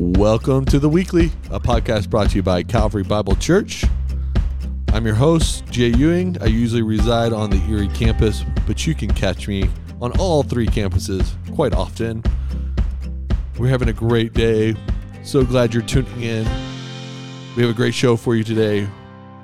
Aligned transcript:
Welcome 0.00 0.64
to 0.66 0.78
the 0.78 0.88
Weekly, 0.88 1.32
a 1.50 1.58
podcast 1.58 2.08
brought 2.08 2.30
to 2.30 2.36
you 2.36 2.42
by 2.44 2.62
Calvary 2.62 3.02
Bible 3.02 3.34
Church. 3.34 3.84
I'm 4.92 5.04
your 5.04 5.16
host, 5.16 5.66
Jay 5.72 5.88
Ewing. 5.88 6.40
I 6.40 6.44
usually 6.46 6.82
reside 6.82 7.32
on 7.32 7.50
the 7.50 7.60
Erie 7.68 7.88
campus, 7.88 8.44
but 8.64 8.86
you 8.86 8.94
can 8.94 9.12
catch 9.12 9.48
me 9.48 9.68
on 10.00 10.16
all 10.20 10.44
three 10.44 10.68
campuses 10.68 11.32
quite 11.52 11.74
often. 11.74 12.22
We're 13.58 13.70
having 13.70 13.88
a 13.88 13.92
great 13.92 14.34
day. 14.34 14.76
So 15.24 15.42
glad 15.42 15.74
you're 15.74 15.82
tuning 15.82 16.22
in. 16.22 16.44
We 17.56 17.62
have 17.64 17.70
a 17.72 17.76
great 17.76 17.92
show 17.92 18.14
for 18.14 18.36
you 18.36 18.44
today. 18.44 18.86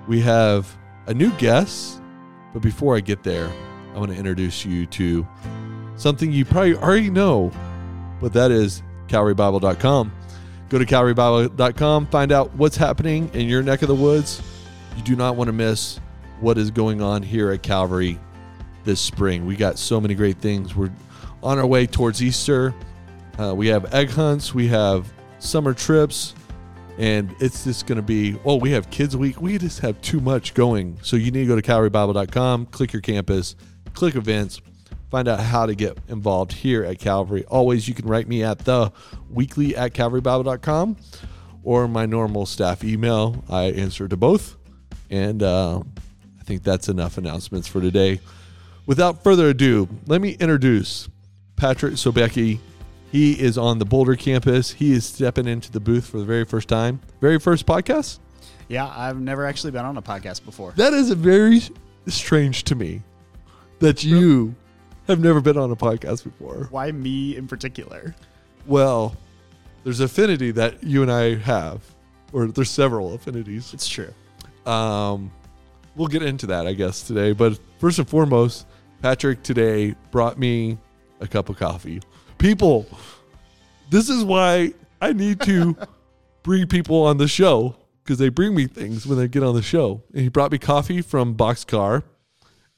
We 0.07 0.21
have 0.21 0.73
a 1.09 1.15
new 1.15 1.33
guest, 1.33 2.01
but 2.53 2.63
before 2.63 2.97
I 2.97 3.01
get 3.01 3.25
there, 3.25 3.51
I 3.93 3.99
want 3.99 4.13
to 4.13 4.17
introduce 4.17 4.65
you 4.65 4.87
to 4.87 5.27
something 5.97 6.31
you 6.31 6.45
probably 6.45 6.77
already 6.77 7.11
know, 7.11 7.51
but 8.21 8.33
that 8.35 8.53
is 8.53 8.85
CalvaryBible.com. 9.09 10.13
Go 10.75 10.81
to 10.81 10.87
CalvaryBible.com, 10.87 12.09
find 12.09 12.33
out 12.33 12.53
what's 12.57 12.77
happening 12.77 13.31
in 13.33 13.47
your 13.47 13.63
neck 13.63 13.83
of 13.83 13.89
the 13.89 13.95
woods. 13.95 14.43
You 14.97 15.05
do 15.05 15.15
not 15.15 15.37
want 15.37 15.47
to 15.47 15.53
miss 15.53 16.01
what 16.41 16.59
is 16.59 16.73
going 16.73 17.01
on 17.01 17.23
here 17.23 17.53
at 17.53 17.63
Calvary 17.63 18.19
this 18.83 19.01
spring. 19.01 19.47
We 19.47 19.55
got 19.55 19.79
so 19.79 20.01
many 20.01 20.17
great 20.17 20.39
things. 20.39 20.75
We're 20.75 20.91
on 21.45 21.61
our 21.61 21.67
way 21.67 21.87
towards 21.87 22.21
Easter. 22.21 22.75
Uh, 23.39 23.55
we 23.55 23.69
have 23.69 23.95
egg 23.95 24.11
hunts, 24.11 24.53
we 24.53 24.67
have 24.67 25.13
summer 25.39 25.75
trips, 25.75 26.35
and 26.99 27.33
it's 27.39 27.63
just 27.63 27.87
going 27.87 27.95
to 27.95 28.03
be 28.03 28.37
oh, 28.45 28.57
we 28.57 28.73
have 28.73 28.91
Kids 28.91 29.17
Week. 29.17 29.41
We 29.41 29.57
just 29.59 29.79
have 29.79 30.03
too 30.03 30.19
much 30.19 30.55
going. 30.55 30.99
So 31.03 31.15
you 31.15 31.31
need 31.31 31.43
to 31.43 31.47
go 31.47 31.55
to 31.55 31.63
CalvaryBible.com, 31.63 32.67
click 32.67 32.93
your 32.93 33.03
campus, 33.03 33.55
click 33.93 34.17
events, 34.17 34.61
find 35.15 35.29
out 35.29 35.39
how 35.39 35.65
to 35.65 35.77
get 35.77 35.97
involved 36.09 36.53
here 36.53 36.83
at 36.83 36.99
Calvary. 36.99 37.45
Always, 37.45 37.87
you 37.87 37.95
can 37.95 38.09
write 38.09 38.27
me 38.27 38.43
at 38.43 38.59
the 38.65 38.91
weekly 39.31 39.77
at 39.77 39.95
calvarybible.com 39.95 40.97
or 41.63 41.87
my 41.87 42.05
normal 42.05 42.47
staff 42.47 42.83
email. 42.83 43.45
I 43.49 43.67
answer 43.67 44.09
to 44.09 44.17
both. 44.17 44.57
And 45.11 45.41
uh, 45.41 45.79
I 46.41 46.43
think 46.43 46.65
that's 46.65 46.89
enough 46.89 47.17
announcements 47.17 47.69
for 47.69 47.81
today. 47.81 48.19
Without 48.87 49.23
further 49.23 49.51
ado, 49.51 49.89
let 50.09 50.21
me 50.21 50.33
introduce 50.33 51.09
Patrick 51.55 51.95
Sobecki. 51.95 52.59
He 53.13 53.41
is 53.41 53.57
on 53.57 53.79
the 53.79 53.85
Boulder 53.85 54.17
campus. 54.17 54.73
He 54.73 54.95
is 54.95 55.07
stepping 55.07 55.47
into 55.47 55.71
the 55.71 55.79
booth 55.79 56.09
for 56.09 56.19
the 56.19 56.25
very 56.25 56.45
first 56.45 56.67
time. 56.67 56.99
Very 57.21 57.39
first 57.39 57.67
podcast? 57.67 58.19
Yeah, 58.67 58.93
I've 58.93 59.21
never 59.21 59.47
actually 59.47 59.71
been 59.71 59.85
on 59.85 59.97
a 59.97 60.03
podcast 60.03 60.45
before. 60.45 60.73
That 60.73 60.93
is 60.93 61.13
very 61.13 61.61
strange 62.09 62.65
to 62.65 62.75
me 62.75 63.03
that 63.79 64.03
you 64.03 64.57
have 65.07 65.21
never 65.21 65.41
been 65.41 65.57
on 65.57 65.71
a 65.71 65.77
podcast 65.77 66.25
before. 66.25 66.69
Why 66.71 66.93
me 66.93 67.37
in 67.37 67.47
particular? 67.47 68.15
Well, 68.67 69.17
there's 69.85 70.01
affinity 70.01 70.51
that 70.53 70.83
you 70.83 71.03
and 71.03 71.13
I 71.13 71.35
have, 71.37 71.83
or 72.33 72.47
there's 72.47 72.71
several 72.71 73.15
affinities. 73.15 73.75
It's 73.75 73.87
true. 73.87 74.13
Um, 74.67 75.31
we'll 75.95 76.09
get 76.09 76.23
into 76.23 76.47
that, 76.47 76.67
I 76.67 76.73
guess, 76.73 77.03
today. 77.03 77.33
But 77.33 77.59
first 77.79 77.99
and 77.99 78.09
foremost, 78.09 78.67
Patrick 79.03 79.43
today 79.43 79.95
brought 80.11 80.39
me 80.39 80.79
a 81.21 81.27
cup 81.27 81.49
of 81.49 81.59
coffee. 81.59 82.01
People, 82.39 82.87
this 83.91 84.09
is 84.09 84.25
why 84.25 84.73
I 85.01 85.13
need 85.13 85.41
to 85.43 85.77
bring 86.43 86.67
people 86.67 87.03
on 87.03 87.19
the 87.19 87.29
show 87.29 87.77
because 88.03 88.19
they 88.19 88.29
bring 88.29 88.55
me 88.55 88.67
things 88.67 89.07
when 89.07 89.19
they 89.19 89.29
get 89.29 89.43
on 89.43 89.55
the 89.55 89.63
show. 89.63 90.03
And 90.13 90.23
he 90.23 90.29
brought 90.29 90.53
me 90.53 90.59
coffee 90.59 91.03
from 91.03 91.35
Boxcar, 91.35 92.03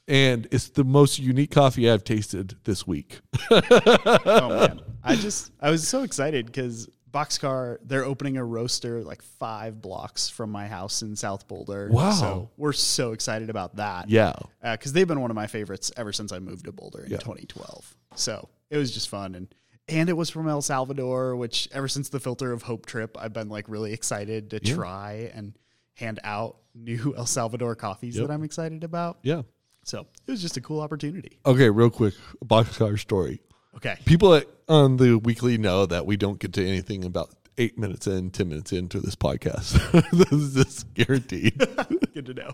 and 0.07 0.47
it's 0.51 0.69
the 0.69 0.83
most 0.83 1.19
unique 1.19 1.51
coffee 1.51 1.89
I've 1.89 2.03
tasted 2.03 2.55
this 2.63 2.85
week. 2.87 3.19
Oh 3.51 4.49
man, 4.49 4.81
I 5.03 5.15
just 5.15 5.51
I 5.61 5.69
was 5.69 5.87
so 5.87 6.03
excited 6.03 6.45
because 6.47 6.89
Boxcar 7.11 7.77
they're 7.83 8.03
opening 8.05 8.37
a 8.37 8.43
roaster 8.43 9.03
like 9.03 9.21
five 9.21 9.81
blocks 9.81 10.29
from 10.29 10.51
my 10.51 10.67
house 10.67 11.01
in 11.01 11.15
South 11.15 11.47
Boulder. 11.47 11.89
Wow. 11.91 12.11
So 12.11 12.49
we're 12.57 12.73
so 12.73 13.13
excited 13.13 13.49
about 13.49 13.77
that. 13.77 14.09
yeah. 14.09 14.33
Uh, 14.61 14.73
because 14.73 14.93
they've 14.93 15.07
been 15.07 15.21
one 15.21 15.31
of 15.31 15.35
my 15.35 15.47
favorites 15.47 15.91
ever 15.97 16.11
since 16.11 16.31
I 16.31 16.39
moved 16.39 16.65
to 16.65 16.71
Boulder 16.71 17.03
in 17.03 17.11
Yeah. 17.11 17.17
2012. 17.17 17.95
So 18.15 18.49
it 18.69 18.77
was 18.77 18.91
just 18.91 19.09
fun 19.09 19.35
and. 19.35 19.53
And 19.89 20.09
it 20.09 20.17
was 20.17 20.29
from 20.29 20.49
El 20.49 20.61
Salvador, 20.61 21.37
which 21.37 21.69
ever 21.71 21.87
since 21.87 22.09
the 22.09 22.19
Filter 22.19 22.51
of 22.51 22.61
Hope 22.63 22.85
trip, 22.85 23.15
I've 23.17 23.31
been 23.31 23.47
like 23.47 23.69
really 23.69 23.93
excited 23.93 24.49
to 24.49 24.59
Yeah. 24.61 24.75
try 24.75 25.31
and 25.33 25.53
hand 25.93 26.19
out 26.25 26.57
new 26.75 27.13
El 27.17 27.25
Salvador 27.25 27.73
coffees 27.73 28.17
Yep. 28.17 28.27
that 28.27 28.33
I'm 28.33 28.43
excited 28.43 28.83
about. 28.83 29.19
Yeah. 29.23 29.43
So 29.87 30.05
it 30.27 30.31
was 30.31 30.41
just 30.41 30.57
a 30.57 30.61
cool 30.61 30.81
opportunity. 30.81 31.39
Okay, 31.45 31.69
real 31.69 31.89
quick, 31.89 32.13
Boxcar 32.43 32.99
story. 32.99 33.39
Okay. 33.77 33.95
People 34.03 34.33
at, 34.33 34.45
on 34.67 34.97
the 34.97 35.17
weekly 35.17 35.57
know 35.57 35.85
that 35.85 36.05
we 36.05 36.17
don't 36.17 36.39
get 36.39 36.51
to 36.53 36.67
anything 36.67 37.05
about 37.05 37.29
eight 37.57 37.77
minutes 37.77 38.05
in, 38.05 38.29
10 38.31 38.49
minutes 38.49 38.73
into 38.73 38.99
this 38.99 39.15
podcast. 39.15 39.71
this 40.11 40.31
is 40.33 40.53
just 40.55 40.93
guaranteed. 40.93 41.57
Good 42.13 42.25
to 42.25 42.33
know. 42.33 42.51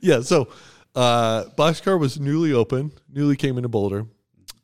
yeah. 0.00 0.22
So, 0.22 0.48
uh, 0.96 1.44
Boxcar 1.56 2.00
was 2.00 2.18
newly 2.18 2.52
open, 2.52 2.90
newly 3.08 3.36
came 3.36 3.58
into 3.58 3.68
Boulder. 3.68 4.06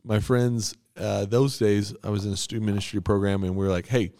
My 0.02 0.18
friends, 0.18 0.74
uh, 0.96 1.24
those 1.24 1.56
days, 1.56 1.94
I 2.02 2.10
was 2.10 2.26
in 2.26 2.32
a 2.32 2.36
student 2.36 2.66
ministry 2.66 3.00
program 3.00 3.44
and 3.44 3.54
we 3.54 3.64
were 3.64 3.70
like, 3.70 3.86
hey, 3.86 4.10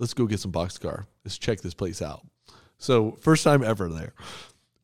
let's 0.00 0.12
go 0.12 0.26
get 0.26 0.40
some 0.40 0.50
Boxcar. 0.50 1.06
Let's 1.24 1.38
check 1.38 1.60
this 1.60 1.74
place 1.74 2.02
out. 2.02 2.26
So, 2.78 3.12
first 3.12 3.44
time 3.44 3.62
ever 3.62 3.88
there. 3.88 4.12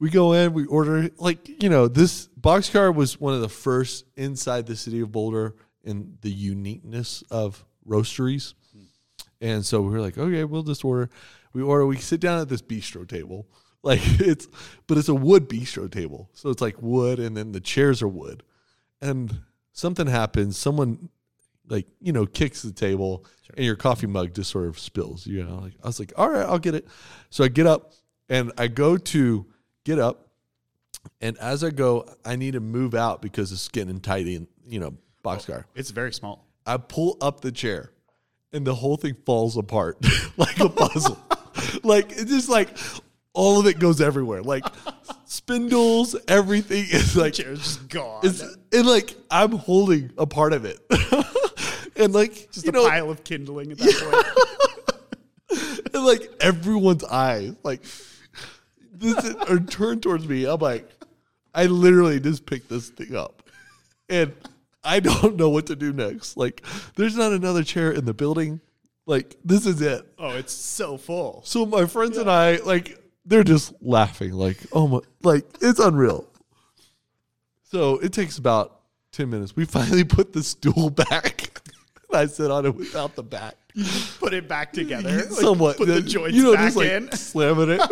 We 0.00 0.10
go 0.10 0.32
in, 0.32 0.54
we 0.54 0.64
order, 0.64 1.10
like, 1.18 1.62
you 1.62 1.68
know, 1.68 1.86
this 1.86 2.28
Boxcar 2.40 2.92
was 2.94 3.20
one 3.20 3.34
of 3.34 3.42
the 3.42 3.48
first 3.48 4.06
inside 4.16 4.66
the 4.66 4.74
city 4.74 5.00
of 5.00 5.12
Boulder 5.12 5.54
in 5.84 6.16
the 6.22 6.30
uniqueness 6.30 7.22
of 7.30 7.64
roasteries. 7.86 8.54
And 9.40 9.64
so 9.64 9.80
we 9.80 9.90
were 9.90 10.00
like, 10.00 10.18
okay, 10.18 10.44
we'll 10.44 10.62
just 10.62 10.84
order. 10.84 11.10
We 11.52 11.62
order, 11.62 11.86
we 11.86 11.96
sit 11.96 12.20
down 12.20 12.40
at 12.40 12.48
this 12.48 12.62
bistro 12.62 13.08
table. 13.08 13.46
Like 13.82 14.00
it's, 14.20 14.46
but 14.86 14.98
it's 14.98 15.08
a 15.08 15.14
wood 15.14 15.48
bistro 15.48 15.90
table. 15.90 16.28
So 16.34 16.50
it's 16.50 16.60
like 16.60 16.82
wood 16.82 17.18
and 17.18 17.34
then 17.34 17.52
the 17.52 17.60
chairs 17.60 18.02
are 18.02 18.08
wood. 18.08 18.42
And 19.00 19.40
something 19.72 20.06
happens. 20.06 20.58
Someone 20.58 21.08
like, 21.66 21.86
you 21.98 22.12
know, 22.12 22.26
kicks 22.26 22.60
the 22.60 22.72
table 22.72 23.24
and 23.56 23.64
your 23.64 23.76
coffee 23.76 24.06
mug 24.06 24.34
just 24.34 24.50
sort 24.50 24.68
of 24.68 24.78
spills. 24.78 25.26
You 25.26 25.44
know, 25.44 25.60
like 25.60 25.72
I 25.82 25.86
was 25.86 25.98
like, 25.98 26.12
all 26.16 26.28
right, 26.28 26.44
I'll 26.44 26.58
get 26.58 26.74
it. 26.74 26.88
So 27.30 27.42
I 27.42 27.48
get 27.48 27.66
up 27.66 27.94
and 28.28 28.52
I 28.58 28.68
go 28.68 28.98
to 28.98 29.46
get 29.84 29.98
up. 29.98 30.28
And 31.20 31.38
as 31.38 31.64
I 31.64 31.70
go, 31.70 32.06
I 32.24 32.36
need 32.36 32.52
to 32.52 32.60
move 32.60 32.94
out 32.94 33.22
because 33.22 33.52
it's 33.52 33.68
getting 33.68 34.00
tight 34.00 34.26
in, 34.26 34.46
you 34.66 34.80
know, 34.80 34.94
boxcar. 35.24 35.64
It's 35.74 35.90
very 35.90 36.12
small. 36.12 36.46
I 36.66 36.76
pull 36.76 37.16
up 37.20 37.40
the 37.40 37.52
chair 37.52 37.90
and 38.52 38.66
the 38.66 38.74
whole 38.74 38.96
thing 38.96 39.16
falls 39.24 39.56
apart 39.56 39.98
like 40.36 40.58
a 40.60 40.68
puzzle. 40.68 41.18
like 41.82 42.12
it's 42.12 42.30
just 42.30 42.48
like 42.48 42.76
all 43.32 43.60
of 43.60 43.66
it 43.66 43.78
goes 43.78 44.00
everywhere. 44.00 44.42
Like 44.42 44.64
spindles, 45.24 46.16
everything 46.28 46.84
is 46.90 47.16
like 47.16 47.34
Chair's 47.34 47.60
just 47.60 47.88
gone. 47.88 48.20
it's 48.22 48.42
and 48.72 48.86
like 48.86 49.16
I'm 49.30 49.52
holding 49.52 50.12
a 50.18 50.26
part 50.26 50.52
of 50.52 50.64
it. 50.64 50.80
and 51.96 52.12
like 52.12 52.50
just 52.52 52.66
a 52.66 52.72
know 52.72 52.88
pile 52.88 53.10
of 53.10 53.24
kindling 53.24 53.72
at 53.72 53.78
that 53.78 54.34
point. 55.48 55.94
and 55.94 56.04
like 56.04 56.30
everyone's 56.40 57.04
eyes 57.04 57.54
like 57.62 57.82
this 59.00 59.24
is, 59.24 59.34
are 59.34 59.58
turned 59.58 60.02
towards 60.02 60.28
me. 60.28 60.44
I'm 60.46 60.60
like, 60.60 60.88
I 61.54 61.66
literally 61.66 62.20
just 62.20 62.46
picked 62.46 62.68
this 62.68 62.88
thing 62.90 63.16
up, 63.16 63.42
and 64.08 64.32
I 64.84 65.00
don't 65.00 65.36
know 65.36 65.48
what 65.50 65.66
to 65.66 65.76
do 65.76 65.92
next. 65.92 66.36
Like, 66.36 66.62
there's 66.96 67.16
not 67.16 67.32
another 67.32 67.64
chair 67.64 67.90
in 67.90 68.04
the 68.04 68.14
building. 68.14 68.60
Like, 69.06 69.36
this 69.44 69.66
is 69.66 69.80
it. 69.80 70.06
Oh, 70.18 70.30
it's 70.36 70.52
so 70.52 70.96
full. 70.96 71.42
So 71.44 71.66
my 71.66 71.86
friends 71.86 72.16
and 72.18 72.30
I, 72.30 72.56
like, 72.58 72.96
they're 73.26 73.42
just 73.44 73.72
laughing. 73.82 74.32
Like, 74.32 74.58
oh 74.72 74.86
my, 74.86 75.00
like 75.22 75.44
it's 75.60 75.80
unreal. 75.80 76.26
So 77.64 77.98
it 77.98 78.12
takes 78.12 78.38
about 78.38 78.80
ten 79.12 79.30
minutes. 79.30 79.54
We 79.56 79.64
finally 79.64 80.04
put 80.04 80.32
the 80.32 80.42
stool 80.42 80.90
back. 80.90 81.60
I 82.12 82.26
sit 82.26 82.50
on 82.50 82.66
it 82.66 82.74
without 82.74 83.14
the 83.14 83.22
back. 83.22 83.54
Put 84.18 84.34
it 84.34 84.48
back 84.48 84.72
together. 84.72 85.08
like, 85.16 85.24
somewhat. 85.30 85.76
Put 85.76 85.86
the 85.86 85.98
Uh, 85.98 86.00
joints 86.00 86.36
you 86.36 86.42
know, 86.42 86.54
back 86.54 86.64
just 86.66 86.76
like 86.76 86.88
in. 86.90 87.12
slamming 87.12 87.70
it. 87.70 87.80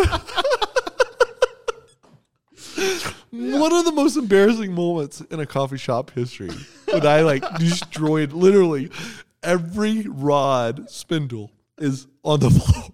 One 3.31 3.73
of 3.73 3.85
the 3.85 3.93
most 3.93 4.17
embarrassing 4.17 4.73
moments 4.73 5.21
in 5.21 5.41
a 5.41 5.47
coffee 5.47 5.77
shop 5.79 6.11
history 6.13 6.51
when 6.91 7.07
I 7.07 7.21
like 7.23 7.45
destroyed 7.59 8.33
literally 8.33 8.91
every 9.43 10.03
rod 10.09 10.91
spindle 10.91 11.51
is 11.79 12.07
on 12.25 12.41
the 12.41 12.51
floor. 12.51 12.85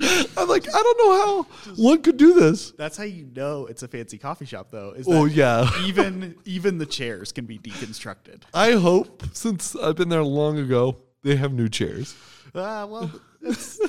I'm 0.36 0.46
like, 0.48 0.68
I 0.68 0.80
don't 0.82 0.98
know 0.98 1.26
how 1.26 1.74
one 1.74 2.02
could 2.02 2.16
do 2.16 2.34
this. 2.34 2.70
That's 2.72 2.96
how 2.96 3.02
you 3.04 3.28
know 3.34 3.66
it's 3.66 3.82
a 3.82 3.88
fancy 3.88 4.16
coffee 4.16 4.44
shop, 4.46 4.68
though. 4.70 4.92
Is 4.92 5.06
Oh 5.08 5.26
that 5.26 5.34
yeah. 5.34 5.70
even 5.84 6.36
even 6.44 6.78
the 6.78 6.86
chairs 6.86 7.32
can 7.32 7.46
be 7.46 7.58
deconstructed. 7.58 8.42
I 8.54 8.72
hope 8.72 9.24
since 9.32 9.74
I've 9.74 9.96
been 9.96 10.08
there 10.08 10.22
long 10.22 10.58
ago, 10.58 10.98
they 11.24 11.34
have 11.36 11.52
new 11.52 11.68
chairs. 11.68 12.14
Ah, 12.54 12.86
well, 12.86 13.10
it's, 13.42 13.80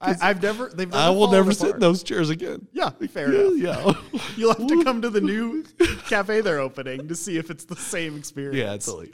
I, 0.00 0.16
I've 0.20 0.42
never. 0.42 0.68
They've. 0.68 0.88
Never 0.90 1.02
I 1.02 1.10
will 1.10 1.30
never 1.30 1.52
sit 1.52 1.74
in 1.74 1.80
those 1.80 2.02
chairs 2.02 2.30
again. 2.30 2.66
Yeah, 2.72 2.90
fair 2.90 3.32
Yeah, 3.32 3.74
enough. 3.74 3.98
yeah. 4.12 4.20
You'll 4.36 4.54
have 4.54 4.66
to 4.66 4.82
come 4.84 5.02
to 5.02 5.10
the 5.10 5.20
new 5.20 5.64
cafe 6.08 6.40
they're 6.40 6.58
opening 6.60 7.06
to 7.08 7.14
see 7.14 7.36
if 7.36 7.50
it's 7.50 7.64
the 7.64 7.76
same 7.76 8.16
experience. 8.16 8.56
Yeah, 8.56 8.76
totally. 8.78 9.12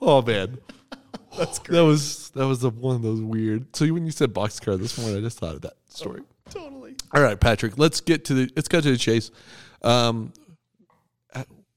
Oh 0.00 0.22
man. 0.22 0.58
That's 1.36 1.58
That 1.58 1.84
was 1.84 2.30
that 2.30 2.46
was 2.46 2.64
a, 2.64 2.70
one 2.70 2.96
of 2.96 3.02
those 3.02 3.20
weird. 3.20 3.76
So 3.76 3.86
when 3.92 4.06
you 4.06 4.10
said 4.12 4.32
boxcar 4.32 4.78
this 4.78 4.98
morning, 4.98 5.18
I 5.18 5.20
just 5.20 5.38
thought 5.38 5.54
of 5.56 5.60
that 5.62 5.74
story. 5.88 6.22
totally. 6.48 6.96
All 7.12 7.20
right, 7.22 7.38
Patrick, 7.38 7.76
let's 7.78 8.00
get 8.00 8.24
to 8.26 8.34
the 8.34 8.50
let's 8.56 8.68
cut 8.68 8.84
to 8.84 8.90
the 8.90 8.96
chase. 8.96 9.30
Um, 9.82 10.32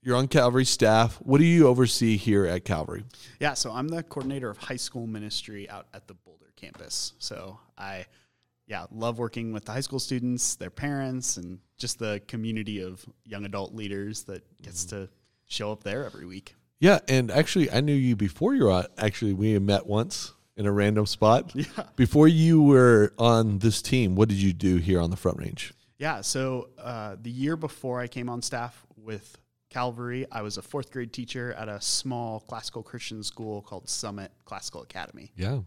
you're 0.01 0.15
on 0.15 0.29
Calvary 0.29 0.63
staff. 0.65 1.17
What 1.17 1.39
do 1.39 1.43
you 1.45 1.67
oversee 1.67 2.15
here 2.15 2.45
at 2.45 2.63
Calvary? 2.63 3.03
Yeah, 3.41 3.53
so 3.53 3.71
I'm 3.73 3.89
the 3.89 4.01
coordinator 4.01 4.49
of 4.49 4.57
high 4.57 4.77
school 4.77 5.05
ministry 5.05 5.69
out 5.69 5.87
at 5.93 6.07
the 6.07 6.13
Boulder 6.13 6.45
campus. 6.55 7.13
So 7.19 7.59
I, 7.77 8.05
yeah, 8.69 8.85
love 8.91 9.17
working 9.17 9.51
with 9.51 9.65
the 9.65 9.71
high 9.71 9.81
school 9.81 9.99
students, 9.99 10.55
their 10.55 10.69
parents, 10.69 11.37
and 11.37 11.59
just 11.77 11.97
the 11.97 12.21
community 12.27 12.81
of 12.81 13.03
young 13.25 13.43
adult 13.43 13.73
leaders 13.73 14.23
that 14.25 14.43
gets 14.61 14.85
to 14.85 15.09
show 15.47 15.71
up 15.71 15.83
there 15.83 16.05
every 16.05 16.27
week. 16.27 16.55
Yeah, 16.79 16.99
and 17.07 17.31
actually, 17.31 17.71
I 17.71 17.81
knew 17.81 17.95
you 17.95 18.15
before 18.15 18.53
you 18.53 18.65
were 18.65 18.71
on. 18.71 18.85
Actually, 18.97 19.33
we 19.33 19.57
met 19.57 19.87
once 19.87 20.33
in 20.55 20.67
a 20.67 20.71
random 20.71 21.07
spot. 21.07 21.51
Yeah. 21.55 21.65
Before 21.95 22.27
you 22.27 22.61
were 22.61 23.13
on 23.17 23.57
this 23.57 23.81
team, 23.81 24.15
what 24.15 24.29
did 24.29 24.37
you 24.37 24.53
do 24.53 24.77
here 24.77 25.01
on 25.01 25.09
the 25.09 25.17
Front 25.17 25.39
Range? 25.39 25.73
Yeah, 25.97 26.21
so 26.21 26.69
uh, 26.77 27.15
the 27.19 27.31
year 27.31 27.57
before 27.57 27.99
I 27.99 28.07
came 28.07 28.29
on 28.29 28.41
staff 28.41 28.85
with 28.95 29.37
Calvary, 29.69 30.27
I 30.31 30.43
was 30.43 30.57
a 30.57 30.61
fourth 30.61 30.91
grade 30.91 31.11
teacher 31.11 31.53
at 31.53 31.67
a 31.67 31.81
small 31.81 32.39
classical 32.41 32.83
Christian 32.83 33.23
school 33.23 33.61
called 33.63 33.89
Summit 33.89 34.31
Classical 34.45 34.83
Academy. 34.83 35.31
Yeah, 35.35 35.59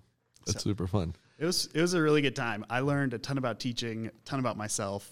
that's 0.47 0.63
super 0.63 0.87
fun. 0.87 1.15
It 1.43 1.47
was 1.47 1.69
it 1.75 1.81
was 1.81 1.95
a 1.95 2.01
really 2.01 2.23
good 2.23 2.37
time. 2.37 2.65
I 2.71 2.79
learned 2.81 3.15
a 3.15 3.19
ton 3.19 3.37
about 3.37 3.59
teaching, 3.59 4.07
a 4.07 4.11
ton 4.25 4.39
about 4.39 4.57
myself, 4.57 5.11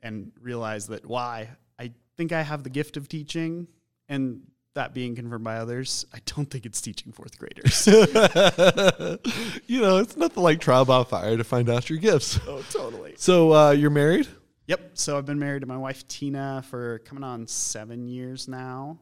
and 0.00 0.32
realized 0.40 0.88
that 0.88 1.04
why 1.04 1.50
I 1.78 1.92
think 2.16 2.32
I 2.32 2.40
have 2.40 2.62
the 2.62 2.70
gift 2.70 2.96
of 2.96 3.10
teaching, 3.10 3.68
and 4.08 4.40
that 4.72 4.94
being 4.94 5.14
confirmed 5.14 5.44
by 5.44 5.58
others, 5.58 6.06
I 6.14 6.20
don't 6.24 6.50
think 6.50 6.64
it's 6.64 6.80
teaching 6.80 7.12
fourth 7.12 7.38
graders. 7.38 7.86
you 9.66 9.82
know, 9.82 9.98
it's 9.98 10.16
nothing 10.16 10.42
like 10.42 10.60
trial 10.60 10.86
by 10.86 11.04
fire 11.04 11.36
to 11.36 11.44
find 11.44 11.68
out 11.68 11.90
your 11.90 11.98
gifts. 11.98 12.40
oh, 12.48 12.64
totally. 12.70 13.12
So 13.18 13.52
uh, 13.52 13.72
you're 13.72 13.90
married? 13.90 14.28
Yep. 14.68 14.92
So 14.94 15.18
I've 15.18 15.26
been 15.26 15.38
married 15.38 15.60
to 15.60 15.66
my 15.66 15.76
wife 15.76 16.08
Tina 16.08 16.64
for 16.70 17.00
coming 17.00 17.22
on 17.22 17.46
seven 17.46 18.08
years 18.08 18.48
now. 18.48 18.98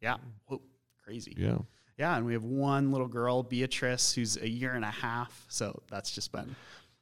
Yeah. 0.00 0.16
Whoa, 0.46 0.62
crazy. 1.04 1.34
Yeah. 1.36 1.58
Yeah, 1.98 2.16
and 2.16 2.26
we 2.26 2.32
have 2.32 2.44
one 2.44 2.90
little 2.90 3.08
girl, 3.08 3.42
Beatrice, 3.42 4.12
who's 4.12 4.36
a 4.36 4.48
year 4.48 4.72
and 4.72 4.84
a 4.84 4.90
half. 4.90 5.44
So 5.48 5.82
that's 5.90 6.10
just 6.10 6.32
been 6.32 6.54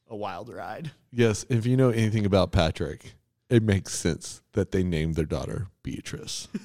a 0.09 0.17
wild 0.17 0.49
ride. 0.53 0.91
Yes. 1.13 1.45
If 1.49 1.67
you 1.67 1.77
know 1.77 1.91
anything 1.91 2.27
about 2.27 2.53
Patrick, 2.53 3.15
it 3.49 3.63
makes 3.63 3.95
sense 3.95 4.43
that 4.53 4.73
they 4.73 4.83
named 4.83 5.15
their 5.15 5.25
daughter 5.27 5.69
Beatrice. 5.83 6.49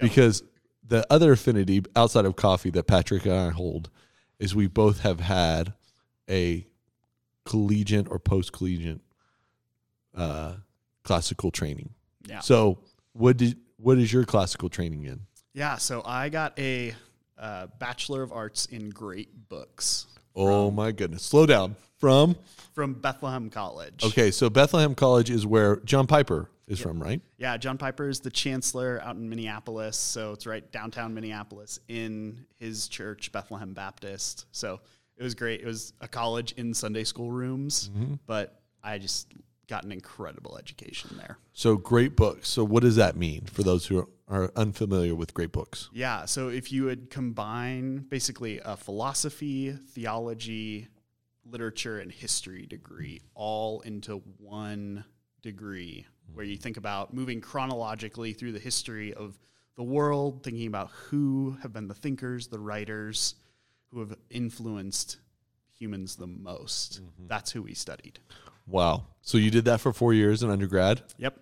Because 0.00 0.42
the 0.88 1.06
other 1.10 1.32
affinity 1.32 1.82
outside 1.94 2.24
of 2.24 2.34
coffee 2.34 2.70
that 2.70 2.86
Patrick 2.86 3.26
and 3.26 3.34
I 3.34 3.50
hold 3.50 3.90
is 4.38 4.54
we 4.54 4.66
both 4.66 5.00
have 5.00 5.20
had 5.20 5.74
a 6.28 6.66
collegiate 7.44 8.08
or 8.10 8.18
post 8.18 8.52
collegiate 8.52 9.00
uh, 10.16 10.54
classical 11.04 11.50
training. 11.50 11.90
Yeah. 12.26 12.40
So 12.40 12.78
what 13.12 13.36
did 13.36 13.58
what 13.76 13.98
is 13.98 14.12
your 14.12 14.24
classical 14.24 14.68
training 14.68 15.04
in? 15.04 15.20
Yeah, 15.52 15.76
so 15.76 16.02
I 16.04 16.28
got 16.28 16.58
a 16.58 16.94
uh, 17.40 17.66
Bachelor 17.78 18.22
of 18.22 18.30
Arts 18.32 18.66
in 18.66 18.90
Great 18.90 19.48
Books 19.48 20.06
Oh 20.34 20.70
my 20.70 20.92
goodness. 20.92 21.22
Slow 21.22 21.46
down. 21.46 21.76
From 21.98 22.36
from 22.72 22.94
Bethlehem 22.94 23.50
College. 23.50 24.02
Okay, 24.04 24.30
so 24.30 24.48
Bethlehem 24.48 24.94
College 24.94 25.28
is 25.28 25.44
where 25.44 25.76
John 25.78 26.06
Piper 26.06 26.48
is 26.66 26.78
from, 26.80 27.02
right? 27.02 27.20
Yeah, 27.36 27.56
John 27.56 27.76
Piper 27.76 28.08
is 28.08 28.20
the 28.20 28.30
chancellor 28.30 29.00
out 29.04 29.16
in 29.16 29.28
Minneapolis. 29.28 29.98
So 29.98 30.32
it's 30.32 30.46
right 30.46 30.70
downtown 30.72 31.12
Minneapolis 31.12 31.80
in 31.88 32.46
his 32.58 32.88
church, 32.88 33.32
Bethlehem 33.32 33.74
Baptist. 33.74 34.46
So 34.52 34.80
it 35.16 35.22
was 35.22 35.34
great. 35.34 35.60
It 35.60 35.66
was 35.66 35.92
a 36.00 36.08
college 36.08 36.52
in 36.52 36.72
Sunday 36.72 37.04
school 37.04 37.30
rooms, 37.30 37.90
but 38.26 38.62
I 38.82 38.96
just 38.96 39.26
got 39.70 39.84
an 39.84 39.92
incredible 39.92 40.58
education 40.58 41.16
there. 41.16 41.38
So 41.52 41.76
great 41.76 42.16
books. 42.16 42.48
So 42.48 42.64
what 42.64 42.82
does 42.82 42.96
that 42.96 43.16
mean 43.16 43.46
for 43.46 43.62
those 43.62 43.86
who 43.86 44.08
are 44.28 44.52
unfamiliar 44.56 45.14
with 45.14 45.32
great 45.32 45.52
books? 45.52 45.88
Yeah, 45.92 46.24
so 46.24 46.48
if 46.48 46.72
you 46.72 46.84
would 46.84 47.08
combine 47.08 47.98
basically 48.08 48.60
a 48.64 48.76
philosophy, 48.76 49.70
theology, 49.70 50.88
literature, 51.44 52.00
and 52.00 52.10
history 52.10 52.66
degree 52.66 53.22
all 53.34 53.80
into 53.82 54.16
one 54.38 55.04
degree, 55.40 56.04
where 56.34 56.44
you 56.44 56.56
think 56.56 56.76
about 56.76 57.14
moving 57.14 57.40
chronologically 57.40 58.32
through 58.32 58.52
the 58.52 58.58
history 58.58 59.14
of 59.14 59.38
the 59.76 59.84
world, 59.84 60.42
thinking 60.42 60.66
about 60.66 60.90
who 60.90 61.56
have 61.62 61.72
been 61.72 61.86
the 61.86 61.94
thinkers, 61.94 62.48
the 62.48 62.58
writers, 62.58 63.36
who 63.90 64.00
have 64.00 64.16
influenced 64.30 65.18
humans 65.78 66.16
the 66.16 66.26
most. 66.26 67.02
Mm-hmm. 67.02 67.28
That's 67.28 67.52
who 67.52 67.62
we 67.62 67.74
studied. 67.74 68.18
Wow. 68.70 69.06
So 69.22 69.36
you 69.38 69.50
did 69.50 69.64
that 69.66 69.80
for 69.80 69.92
4 69.92 70.14
years 70.14 70.42
in 70.42 70.50
undergrad? 70.50 71.02
Yep. 71.18 71.38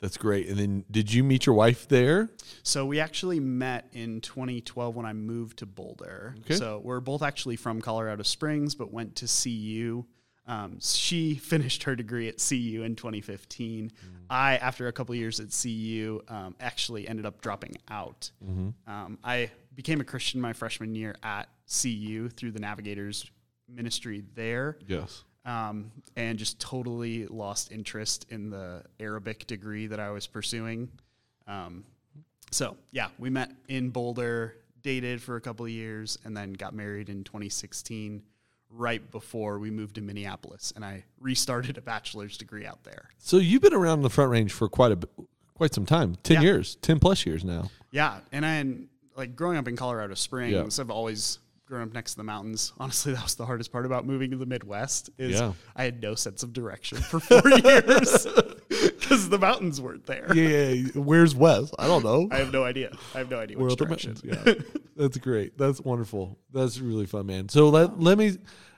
That's 0.00 0.16
great. 0.16 0.48
And 0.48 0.58
then 0.58 0.84
did 0.90 1.12
you 1.12 1.22
meet 1.22 1.44
your 1.44 1.54
wife 1.54 1.86
there? 1.86 2.30
So 2.62 2.86
we 2.86 3.00
actually 3.00 3.38
met 3.38 3.86
in 3.92 4.20
2012 4.22 4.96
when 4.96 5.04
I 5.04 5.12
moved 5.12 5.58
to 5.58 5.66
Boulder. 5.66 6.34
Okay. 6.40 6.54
So 6.54 6.80
we're 6.82 7.00
both 7.00 7.22
actually 7.22 7.56
from 7.56 7.82
Colorado 7.82 8.22
Springs, 8.22 8.74
but 8.74 8.92
went 8.92 9.14
to 9.16 9.26
CU. 9.26 10.04
Um, 10.46 10.78
she 10.80 11.34
finished 11.52 11.82
her 11.82 11.94
degree 11.94 12.28
at 12.28 12.36
CU 12.38 12.82
in 12.82 12.96
2015. 12.96 13.92
I, 14.30 14.56
after 14.56 14.88
a 14.88 14.92
couple 14.92 15.14
years 15.14 15.38
at 15.38 15.48
CU, 15.62 16.22
um, 16.28 16.56
actually 16.60 17.06
ended 17.06 17.26
up 17.26 17.42
dropping 17.42 17.76
out. 17.90 18.30
Um, 18.86 19.18
I 19.22 19.50
became 19.74 20.00
a 20.00 20.04
Christian 20.04 20.40
my 20.40 20.54
freshman 20.54 20.94
year 20.94 21.14
at 21.22 21.48
CU 21.82 22.30
through 22.30 22.52
the 22.52 22.60
Navigators 22.60 23.30
ministry 23.68 24.24
there 24.34 24.78
Yes. 24.88 25.22
Um, 25.44 25.90
and 26.16 26.38
just 26.38 26.58
totally 26.60 27.26
lost 27.26 27.72
interest 27.72 28.26
in 28.30 28.50
the 28.50 28.82
Arabic 28.98 29.46
degree 29.46 29.86
that 29.86 30.00
I 30.00 30.10
was 30.10 30.26
pursuing. 30.26 30.88
Um, 31.46 31.84
so 32.50 32.76
yeah, 32.92 33.08
we 33.18 33.30
met 33.30 33.50
in 33.68 33.90
Boulder, 33.90 34.56
dated 34.82 35.22
for 35.22 35.36
a 35.36 35.40
couple 35.40 35.64
of 35.66 35.70
years, 35.70 36.18
and 36.24 36.36
then 36.36 36.52
got 36.52 36.74
married 36.74 37.08
in 37.08 37.24
2016, 37.24 38.22
right 38.70 39.10
before 39.10 39.58
we 39.58 39.70
moved 39.70 39.96
to 39.96 40.00
Minneapolis, 40.00 40.72
and 40.76 40.84
I 40.84 41.04
restarted 41.20 41.76
a 41.76 41.80
bachelor's 41.80 42.36
degree 42.38 42.66
out 42.66 42.82
there. 42.84 43.10
So 43.18 43.36
you've 43.38 43.62
been 43.62 43.74
around 43.74 44.02
the 44.02 44.10
Front 44.10 44.30
Range 44.30 44.52
for 44.52 44.68
quite 44.68 44.92
a 44.92 44.96
bit, 44.96 45.10
quite 45.54 45.74
some 45.74 45.86
time. 45.86 46.16
10 46.22 46.36
Yeah. 46.36 46.42
years, 46.42 46.76
10 46.76 46.98
plus 47.00 47.26
years 47.26 47.44
now. 47.44 47.70
Yeah, 47.90 48.20
and 48.32 48.46
I 48.46 48.64
like 49.16 49.34
growing 49.36 49.56
up 49.58 49.66
in 49.68 49.76
Colorado 49.76 50.14
Springs. 50.14 50.78
I've 50.78 50.90
always 50.90 51.38
grown 51.70 51.88
up 51.88 51.94
next 51.94 52.12
to 52.12 52.16
the 52.18 52.24
mountains. 52.24 52.72
Honestly, 52.78 53.12
that 53.14 53.22
was 53.22 53.34
the 53.36 53.46
hardest 53.46 53.72
part 53.72 53.86
about 53.86 54.04
moving 54.06 54.30
to 54.32 54.36
the 54.36 54.44
Midwest. 54.46 55.08
Is 55.16 55.40
Yeah. 55.40 55.52
I 55.74 55.84
had 55.84 56.02
no 56.02 56.14
sense 56.14 56.42
of 56.42 56.52
direction 56.52 56.98
for 56.98 57.20
four 57.20 57.40
years 57.64 58.26
because 58.68 59.28
the 59.30 59.38
mountains 59.38 59.80
weren't 59.80 60.04
there. 60.06 60.26
Yeah, 60.34 60.68
yeah, 60.68 60.88
where's 61.00 61.34
West? 61.34 61.74
I 61.78 61.86
don't 61.86 62.04
know. 62.04 62.28
I 62.30 62.36
have 62.38 62.52
no 62.52 62.64
idea. 62.64 62.90
I 63.14 63.18
have 63.18 63.30
no 63.30 63.38
idea 63.38 63.56
We're 63.58 63.66
which 63.68 63.76
the 63.76 63.86
direction. 63.86 64.16
mountains. 64.24 64.64
Yeah. 64.68 64.80
That's 64.96 65.16
great. 65.18 65.56
That's 65.56 65.80
wonderful. 65.80 66.38
That's 66.52 66.78
really 66.80 67.06
fun, 67.06 67.26
man. 67.26 67.48
So 67.48 67.68
let 67.70 67.98
let 67.98 68.18
me 68.18 68.36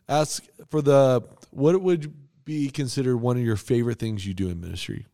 ask 0.08 0.44
for 0.68 0.80
the 0.82 1.22
what 1.50 1.80
would 1.80 2.12
be 2.44 2.70
considered 2.70 3.16
one 3.16 3.36
of 3.36 3.42
your 3.44 3.56
favorite 3.56 3.98
things 3.98 4.26
you 4.26 4.34
do 4.34 4.48
in 4.48 4.60
ministry? 4.60 5.06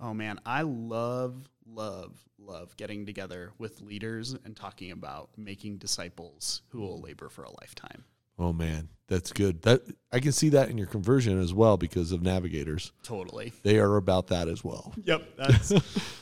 Oh 0.00 0.14
man, 0.14 0.38
I 0.46 0.62
love, 0.62 1.48
love, 1.66 2.16
love 2.48 2.76
getting 2.76 3.06
together 3.06 3.52
with 3.58 3.80
leaders 3.80 4.34
and 4.44 4.56
talking 4.56 4.90
about 4.90 5.30
making 5.36 5.78
disciples 5.78 6.62
who 6.68 6.80
will 6.80 7.00
labor 7.00 7.28
for 7.28 7.44
a 7.44 7.50
lifetime. 7.60 8.04
Oh 8.38 8.52
man, 8.52 8.88
that's 9.08 9.32
good. 9.32 9.62
That 9.62 9.82
I 10.12 10.20
can 10.20 10.32
see 10.32 10.48
that 10.50 10.70
in 10.70 10.78
your 10.78 10.86
conversion 10.86 11.40
as 11.40 11.52
well 11.52 11.76
because 11.76 12.12
of 12.12 12.22
navigators. 12.22 12.92
Totally. 13.02 13.52
They 13.62 13.78
are 13.78 13.96
about 13.96 14.28
that 14.28 14.48
as 14.48 14.62
well. 14.62 14.94
Yep. 15.04 15.36
That's 15.36 15.72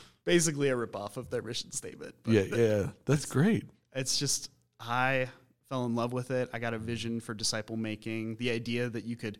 basically 0.25 0.69
a 0.69 0.75
ripoff 0.75 1.17
of 1.17 1.29
their 1.29 1.43
mission 1.43 1.71
statement. 1.71 2.15
Yeah, 2.25 2.41
yeah. 2.41 2.87
That's 3.05 3.25
great. 3.25 3.65
it's 3.95 4.17
just 4.17 4.49
I 4.79 5.29
fell 5.69 5.85
in 5.85 5.95
love 5.95 6.11
with 6.13 6.31
it. 6.31 6.49
I 6.53 6.59
got 6.59 6.73
a 6.73 6.79
vision 6.79 7.19
for 7.19 7.33
disciple 7.33 7.77
making. 7.77 8.37
The 8.37 8.51
idea 8.51 8.89
that 8.89 9.05
you 9.05 9.15
could 9.15 9.37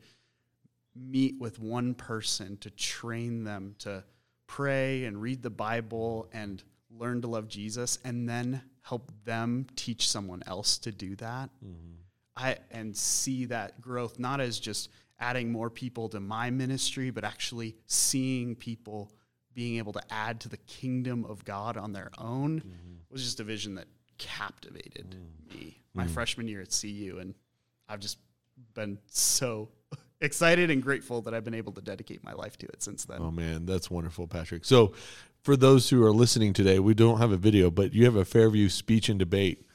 meet 0.96 1.40
with 1.40 1.60
one 1.60 1.94
person 1.94 2.58
to 2.58 2.70
train 2.72 3.44
them 3.44 3.76
to 3.80 4.04
pray 4.48 5.06
and 5.06 5.22
read 5.22 5.42
the 5.42 5.50
Bible 5.50 6.30
and 6.34 6.64
learn 6.90 7.22
to 7.22 7.28
love 7.28 7.48
Jesus 7.48 8.00
and 8.04 8.28
then 8.28 8.62
help 8.82 9.12
them 9.26 9.68
teach 9.76 10.10
someone 10.10 10.42
else 10.48 10.78
to 10.80 10.92
do 10.92 11.16
that. 11.18 11.50
Mm-hmm. 11.64 11.94
I 12.36 12.58
and 12.72 12.96
see 12.96 13.46
that 13.46 13.82
growth 13.82 14.20
not 14.20 14.40
as 14.40 14.60
just 14.60 14.90
adding 15.20 15.52
more 15.52 15.70
people 15.70 16.10
to 16.10 16.20
my 16.20 16.50
ministry, 16.50 17.10
but 17.10 17.24
actually 17.24 17.76
seeing 17.88 18.56
people 18.56 19.12
being 19.54 19.78
able 19.78 19.94
to 19.94 20.02
add 20.12 20.40
to 20.42 20.50
the 20.50 20.58
kingdom 20.58 21.26
of 21.26 21.44
God 21.44 21.78
on 21.78 21.92
their 21.92 22.12
own 22.20 22.60
mm-hmm. 22.60 22.94
was 23.10 23.24
just 23.24 23.40
a 23.40 23.44
vision 23.44 23.76
that 23.76 23.88
captivated 24.20 25.16
mm. 25.16 25.56
me 25.56 25.82
my 25.94 26.06
mm. 26.06 26.10
freshman 26.12 26.48
year 26.48 26.62
at 26.62 26.78
CU. 26.80 27.18
And 27.20 27.34
I've 27.90 28.00
just 28.00 28.20
been 28.76 29.00
so 29.08 29.70
excited 30.22 30.70
and 30.70 30.82
grateful 30.82 31.22
that 31.24 31.34
I've 31.34 31.44
been 31.44 31.56
able 31.56 31.74
to 31.74 31.82
dedicate 31.82 32.24
my 32.24 32.34
life 32.34 32.58
to 32.58 32.68
it 32.68 32.84
since 32.84 33.06
then. 33.06 33.18
Oh 33.20 33.32
man, 33.32 33.66
that's 33.66 33.90
wonderful, 33.90 34.28
Patrick. 34.28 34.64
So, 34.64 34.94
for 35.48 35.56
those 35.56 35.90
who 35.90 36.04
are 36.04 36.12
listening 36.12 36.52
today, 36.52 36.78
we 36.78 36.94
don't 36.94 37.20
have 37.20 37.32
a 37.32 37.38
video, 37.38 37.72
but 37.72 37.94
you 37.94 38.04
have 38.04 38.18
a 38.18 38.26
Fairview 38.26 38.68
speech 38.68 39.08
and 39.08 39.18
debate 39.18 39.66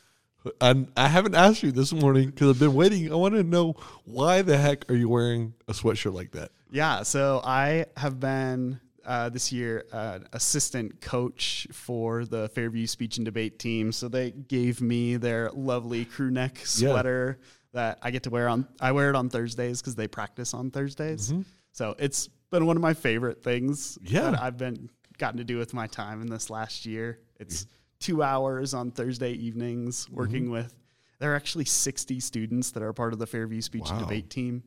And 0.60 0.92
I 0.98 1.08
haven't 1.08 1.34
asked 1.34 1.62
you 1.62 1.72
this 1.72 1.94
morning 1.94 2.28
because 2.28 2.50
I've 2.50 2.58
been 2.58 2.74
waiting. 2.74 3.10
I 3.10 3.14
want 3.14 3.32
to 3.36 3.42
know 3.42 3.76
why 4.04 4.42
the 4.42 4.58
heck 4.58 4.90
are 4.90 4.94
you 4.94 5.08
wearing 5.08 5.54
a 5.68 5.72
sweatshirt 5.72 6.12
like 6.12 6.32
that? 6.32 6.50
Yeah, 6.70 7.04
so 7.04 7.40
I 7.42 7.86
have 7.96 8.20
been 8.20 8.80
uh, 9.06 9.30
this 9.30 9.50
year 9.50 9.86
uh, 9.94 10.18
assistant 10.34 11.00
coach 11.00 11.66
for 11.72 12.26
the 12.26 12.50
Fairview 12.50 12.86
speech 12.86 13.16
and 13.16 13.24
debate 13.24 13.58
team. 13.58 13.92
So 13.92 14.08
they 14.08 14.32
gave 14.32 14.82
me 14.82 15.16
their 15.16 15.50
lovely 15.52 16.04
crew 16.04 16.30
neck 16.30 16.58
sweater 16.66 17.38
yeah. 17.40 17.46
that 17.72 17.98
I 18.02 18.10
get 18.10 18.24
to 18.24 18.30
wear 18.30 18.50
on. 18.50 18.68
I 18.78 18.92
wear 18.92 19.08
it 19.08 19.16
on 19.16 19.30
Thursdays 19.30 19.80
because 19.80 19.94
they 19.94 20.06
practice 20.06 20.52
on 20.52 20.70
Thursdays. 20.70 21.32
Mm-hmm. 21.32 21.42
So 21.72 21.94
it's 21.98 22.28
been 22.50 22.66
one 22.66 22.76
of 22.76 22.82
my 22.82 22.92
favorite 22.92 23.42
things 23.42 23.98
yeah. 24.02 24.32
that 24.32 24.42
I've 24.42 24.58
been 24.58 24.90
gotten 25.22 25.38
to 25.38 25.44
do 25.44 25.56
with 25.56 25.72
my 25.72 25.86
time 25.86 26.20
in 26.20 26.26
this 26.26 26.50
last 26.50 26.84
year. 26.84 27.20
It's 27.38 27.68
two 28.00 28.24
hours 28.24 28.74
on 28.74 28.90
Thursday 28.90 29.30
evenings 29.34 30.10
working 30.10 30.44
mm-hmm. 30.44 30.54
with. 30.54 30.74
There 31.20 31.32
are 31.32 31.36
actually 31.36 31.66
60 31.66 32.18
students 32.18 32.72
that 32.72 32.82
are 32.82 32.92
part 32.92 33.12
of 33.12 33.20
the 33.20 33.26
Fairview 33.28 33.60
speech 33.60 33.84
wow. 33.84 33.92
and 33.92 34.00
debate 34.00 34.30
team, 34.30 34.64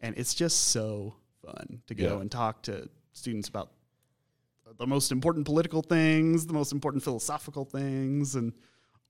and 0.00 0.16
it's 0.16 0.32
just 0.32 0.66
so 0.66 1.16
fun 1.44 1.82
to 1.88 1.94
go 1.96 2.14
yeah. 2.14 2.20
and 2.20 2.30
talk 2.30 2.62
to 2.62 2.88
students 3.14 3.48
about 3.48 3.72
the 4.78 4.86
most 4.86 5.10
important 5.10 5.44
political 5.44 5.82
things, 5.82 6.46
the 6.46 6.52
most 6.52 6.70
important 6.70 7.02
philosophical 7.02 7.64
things, 7.64 8.36
and 8.36 8.52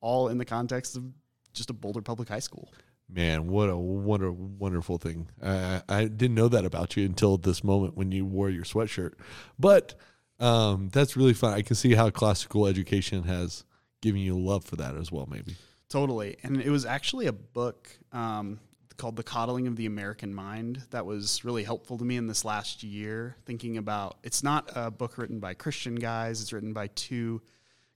all 0.01 0.29
in 0.29 0.39
the 0.39 0.47
context 0.47 0.97
of 0.97 1.05
just 1.53 1.69
a 1.69 1.75
Boulder 1.75 2.01
Public 2.01 2.31
High 2.31 2.39
School. 2.39 2.73
Man, 3.07 3.49
what 3.49 3.69
a 3.69 3.77
wonder, 3.77 4.33
wonderful 4.33 4.97
thing! 4.97 5.29
I, 5.45 5.83
I 5.91 6.05
didn't 6.07 6.37
know 6.37 6.49
that 6.49 6.65
about 6.65 6.97
you 6.97 7.05
until 7.05 7.37
this 7.37 7.63
moment 7.63 7.99
when 7.99 8.13
you 8.13 8.25
wore 8.25 8.49
your 8.49 8.65
sweatshirt. 8.65 9.13
But 9.59 9.95
um, 10.41 10.91
that's 10.93 11.17
really 11.17 11.35
fun. 11.35 11.53
I 11.53 11.63
can 11.63 11.77
see 11.77 11.95
how 11.95 12.11
classical 12.11 12.67
education 12.67 13.25
has 13.25 13.65
given 14.03 14.21
you 14.21 14.39
love 14.39 14.65
for 14.65 14.77
that 14.77 14.97
as 14.97 15.11
well. 15.11 15.27
Maybe 15.31 15.57
totally. 15.89 16.37
And 16.43 16.61
it 16.61 16.71
was 16.71 16.85
actually 16.85 17.27
a 17.27 17.33
book 17.33 17.91
um, 18.13 18.61
called 18.97 19.17
The 19.17 19.23
Coddling 19.23 19.67
of 19.67 19.77
the 19.77 19.87
American 19.87 20.35
Mind 20.35 20.83
that 20.91 21.07
was 21.07 21.45
really 21.45 21.65
helpful 21.65 21.99
to 21.99 22.05
me 22.05 22.17
in 22.17 22.27
this 22.27 22.45
last 22.45 22.83
year, 22.83 23.37
thinking 23.45 23.77
about 23.77 24.19
it's 24.23 24.43
not 24.43 24.71
a 24.75 24.91
book 24.91 25.19
written 25.19 25.39
by 25.39 25.55
Christian 25.55 25.95
guys, 25.95 26.41
it's 26.41 26.53
written 26.53 26.73
by 26.73 26.89
two 26.89 27.43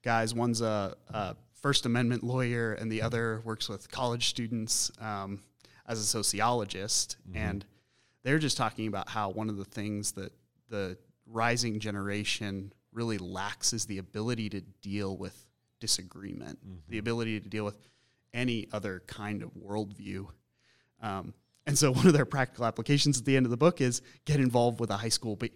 guys. 0.02 0.34
One's 0.34 0.60
a, 0.60 0.96
a 1.08 1.36
First 1.54 1.84
Amendment 1.84 2.22
lawyer, 2.22 2.72
and 2.72 2.90
the 2.90 3.02
other 3.02 3.42
works 3.44 3.68
with 3.68 3.90
college 3.90 4.28
students 4.28 4.90
um, 4.98 5.42
as 5.86 6.00
a 6.00 6.04
sociologist. 6.04 7.16
Mm-hmm. 7.28 7.36
And 7.36 7.64
they're 8.22 8.38
just 8.38 8.56
talking 8.56 8.86
about 8.86 9.08
how 9.08 9.30
one 9.30 9.48
of 9.48 9.56
the 9.56 9.64
things 9.64 10.12
that 10.12 10.32
the 10.68 10.96
rising 11.30 11.78
generation 11.78 12.72
really 12.92 13.18
lacks 13.18 13.72
is 13.72 13.86
the 13.86 13.98
ability 13.98 14.50
to 14.50 14.60
deal 14.82 15.16
with 15.16 15.46
disagreement, 15.80 16.58
mm-hmm. 16.64 16.78
the 16.88 16.98
ability 16.98 17.40
to 17.40 17.48
deal 17.48 17.64
with 17.64 17.78
any 18.34 18.68
other 18.72 19.02
kind 19.06 19.42
of 19.42 19.50
worldview. 19.54 20.26
Um, 21.00 21.34
and 21.66 21.78
so, 21.78 21.92
one 21.92 22.06
of 22.06 22.12
their 22.12 22.24
practical 22.24 22.64
applications 22.64 23.18
at 23.18 23.24
the 23.24 23.36
end 23.36 23.46
of 23.46 23.50
the 23.50 23.56
book 23.56 23.80
is 23.80 24.02
get 24.24 24.40
involved 24.40 24.80
with 24.80 24.90
a 24.90 24.96
high 24.96 25.08
school 25.08 25.36
ba- 25.36 25.50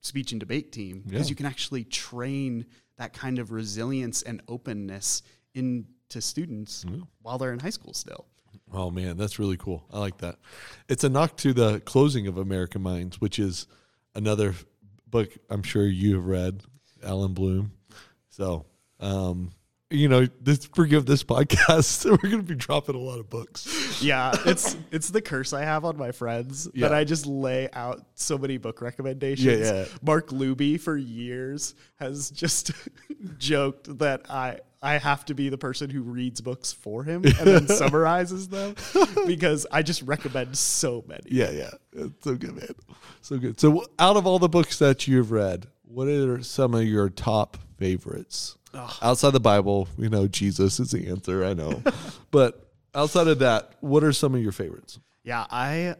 speech 0.00 0.32
and 0.32 0.40
debate 0.40 0.72
team 0.72 1.02
because 1.06 1.28
yeah. 1.28 1.30
you 1.30 1.36
can 1.36 1.46
actually 1.46 1.84
train 1.84 2.66
that 2.98 3.12
kind 3.12 3.38
of 3.38 3.50
resilience 3.50 4.22
and 4.22 4.42
openness 4.48 5.22
into 5.54 6.20
students 6.20 6.84
yeah. 6.88 6.98
while 7.22 7.38
they're 7.38 7.52
in 7.52 7.58
high 7.58 7.70
school 7.70 7.92
still. 7.92 8.26
Oh 8.72 8.90
man, 8.90 9.16
that's 9.16 9.38
really 9.38 9.56
cool. 9.56 9.84
I 9.92 9.98
like 9.98 10.18
that. 10.18 10.36
It's 10.88 11.04
a 11.04 11.08
knock 11.08 11.36
to 11.38 11.52
the 11.52 11.80
closing 11.80 12.26
of 12.26 12.38
American 12.38 12.82
Minds, 12.82 13.20
which 13.20 13.38
is 13.38 13.66
another 14.14 14.54
book 15.06 15.30
I'm 15.50 15.62
sure 15.62 15.86
you 15.86 16.16
have 16.16 16.26
read, 16.26 16.62
Allan 17.02 17.34
Bloom. 17.34 17.72
So 18.28 18.66
um, 19.00 19.50
you 19.90 20.08
know, 20.08 20.26
this 20.40 20.66
forgive 20.66 21.06
this 21.06 21.22
podcast. 21.22 22.04
We're 22.22 22.30
gonna 22.30 22.42
be 22.42 22.54
dropping 22.54 22.96
a 22.96 23.00
lot 23.00 23.20
of 23.20 23.30
books. 23.30 24.02
Yeah, 24.02 24.32
it's 24.44 24.76
it's 24.90 25.10
the 25.10 25.22
curse 25.22 25.52
I 25.52 25.62
have 25.62 25.84
on 25.84 25.96
my 25.96 26.12
friends 26.12 26.68
yeah. 26.74 26.88
that 26.88 26.94
I 26.94 27.04
just 27.04 27.26
lay 27.26 27.68
out 27.72 28.04
so 28.14 28.36
many 28.36 28.58
book 28.58 28.80
recommendations. 28.80 29.46
Yeah, 29.46 29.74
yeah. 29.74 29.84
Mark 30.02 30.30
Luby 30.30 30.80
for 30.80 30.96
years 30.96 31.74
has 31.96 32.30
just 32.30 32.72
joked 33.38 33.98
that 33.98 34.28
I 34.28 34.60
I 34.86 34.98
have 34.98 35.24
to 35.26 35.34
be 35.34 35.48
the 35.48 35.58
person 35.58 35.90
who 35.90 36.00
reads 36.02 36.40
books 36.40 36.72
for 36.72 37.02
him 37.02 37.24
and 37.24 37.34
then 37.34 37.68
summarizes 37.68 38.48
them 38.48 38.76
because 39.26 39.66
I 39.72 39.82
just 39.82 40.02
recommend 40.02 40.56
so 40.56 41.04
many. 41.08 41.24
Yeah, 41.26 41.50
yeah. 41.50 41.70
It's 41.92 42.24
so 42.24 42.36
good, 42.36 42.54
man. 42.54 42.74
So 43.20 43.38
good. 43.38 43.58
So 43.58 43.84
out 43.98 44.16
of 44.16 44.28
all 44.28 44.38
the 44.38 44.48
books 44.48 44.78
that 44.78 45.08
you've 45.08 45.32
read, 45.32 45.66
what 45.82 46.06
are 46.06 46.40
some 46.42 46.72
of 46.74 46.84
your 46.84 47.08
top 47.08 47.58
favorites? 47.78 48.56
Outside 49.02 49.30
the 49.30 49.40
Bible, 49.40 49.88
you 49.98 50.08
know, 50.08 50.28
Jesus 50.28 50.78
is 50.78 50.92
the 50.92 51.08
answer. 51.08 51.44
I 51.44 51.54
know, 51.54 51.82
but 52.30 52.70
outside 52.94 53.26
of 53.26 53.40
that, 53.40 53.72
what 53.80 54.04
are 54.04 54.12
some 54.12 54.34
of 54.34 54.42
your 54.42 54.52
favorites? 54.52 55.00
Yeah, 55.24 55.46
I, 55.50 55.96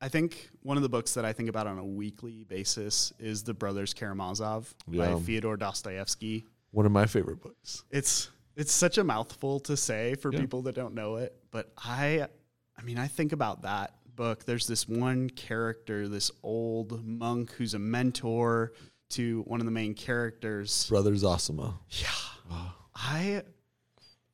I 0.00 0.08
think 0.08 0.50
one 0.62 0.76
of 0.76 0.82
the 0.82 0.88
books 0.88 1.14
that 1.14 1.24
I 1.24 1.32
think 1.32 1.48
about 1.48 1.66
on 1.66 1.78
a 1.78 1.84
weekly 1.84 2.44
basis 2.44 3.12
is 3.18 3.44
The 3.44 3.54
Brothers 3.54 3.94
Karamazov 3.94 4.74
yeah. 4.88 5.14
by 5.14 5.20
Fyodor 5.20 5.56
Dostoevsky. 5.56 6.46
One 6.72 6.86
of 6.86 6.92
my 6.92 7.06
favorite 7.06 7.40
books. 7.40 7.84
It's 7.90 8.30
it's 8.56 8.72
such 8.72 8.98
a 8.98 9.04
mouthful 9.04 9.60
to 9.60 9.76
say 9.76 10.14
for 10.16 10.32
yeah. 10.32 10.40
people 10.40 10.62
that 10.62 10.74
don't 10.74 10.94
know 10.94 11.16
it, 11.16 11.34
but 11.50 11.72
I, 11.78 12.26
I 12.76 12.82
mean, 12.82 12.98
I 12.98 13.06
think 13.06 13.32
about 13.32 13.62
that 13.62 13.94
book. 14.16 14.44
There's 14.44 14.66
this 14.66 14.88
one 14.88 15.30
character, 15.30 16.08
this 16.08 16.30
old 16.42 17.04
monk 17.04 17.52
who's 17.52 17.74
a 17.74 17.78
mentor 17.78 18.72
to 19.10 19.42
one 19.46 19.60
of 19.60 19.66
the 19.66 19.72
main 19.72 19.94
characters. 19.94 20.86
Brother 20.88 21.14
Zosima. 21.16 21.78
Yeah. 21.88 22.08
I 22.94 23.42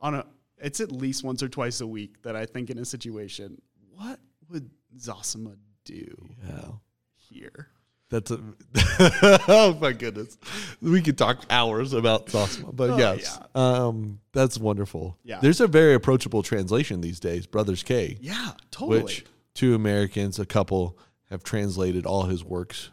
on 0.01 0.15
a 0.15 0.27
it's 0.59 0.81
at 0.81 0.91
least 0.91 1.23
once 1.23 1.43
or 1.43 1.49
twice 1.49 1.81
a 1.81 1.87
week 1.87 2.23
that 2.23 2.35
I 2.35 2.47
think 2.47 2.71
in 2.71 2.79
a 2.79 2.85
situation, 2.85 3.61
what 3.95 4.19
would 4.49 4.71
Zosima 4.99 5.57
do 5.85 6.17
yeah. 6.47 6.71
here? 7.15 7.69
That's 8.09 8.31
a 8.31 8.41
oh 9.49 9.77
my 9.81 9.93
goodness. 9.93 10.39
We 10.81 11.03
could 11.03 11.19
talk 11.19 11.45
hours 11.51 11.93
about 11.93 12.27
Zosima, 12.27 12.75
but 12.75 12.91
oh, 12.91 12.99
yes, 12.99 13.39
yeah. 13.39 13.47
um, 13.55 14.21
that's 14.33 14.59
wonderful. 14.59 15.19
Yeah, 15.25 15.41
there's 15.41 15.61
a 15.61 15.67
very 15.67 15.95
approachable 15.95 16.43
translation 16.43 17.01
these 17.01 17.19
days, 17.19 17.47
Brothers 17.47 17.83
K. 17.83 18.17
Yeah, 18.21 18.53
totally. 18.71 19.03
Which 19.03 19.25
two 19.55 19.75
Americans, 19.75 20.39
a 20.39 20.47
couple, 20.47 20.99
have 21.31 21.43
translated 21.43 22.07
all 22.07 22.25
his 22.25 22.45
works 22.45 22.91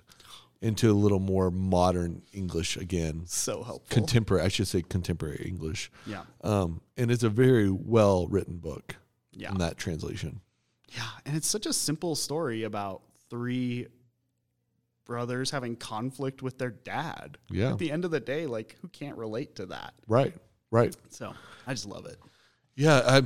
into 0.64 0.90
a 0.90 0.94
little 0.94 1.20
more 1.20 1.52
modern 1.52 2.24
English 2.32 2.78
again. 2.78 3.24
So 3.28 3.64
helpful. 3.64 3.86
Contemporary, 3.90 4.46
I 4.46 4.48
should 4.48 4.68
say 4.68 4.82
contemporary 4.82 5.46
English. 5.46 5.92
Yeah. 6.08 6.24
Um, 6.42 6.82
and 6.98 7.12
it's 7.12 7.24
a 7.24 7.30
very 7.30 7.70
well 7.70 8.28
written 8.28 8.58
book 8.58 8.96
yeah. 9.34 9.52
in 9.52 9.58
that 9.58 9.78
translation. 9.78 10.40
Yeah. 10.88 11.04
And 11.26 11.36
it's 11.36 11.48
such 11.48 11.66
a 11.66 11.74
simple 11.74 12.16
story 12.16 12.64
about 12.64 13.02
three 13.30 13.88
brothers 15.06 15.52
having 15.52 15.76
conflict 15.76 16.42
with 16.42 16.58
their 16.58 16.72
dad. 16.72 17.38
Yeah. 17.50 17.72
At 17.72 17.80
the 17.80 17.92
end 17.92 18.06
of 18.06 18.12
the 18.12 18.20
day, 18.20 18.46
like 18.46 18.78
who 18.82 18.88
can't 18.88 19.18
relate 19.18 19.56
to 19.56 19.68
that? 19.68 19.94
Right. 20.08 20.34
Right. 20.72 20.96
So 21.10 21.34
I 21.68 21.74
just 21.74 21.88
love 21.88 22.06
it. 22.06 22.18
Yeah. 22.76 23.02
I, 23.06 23.22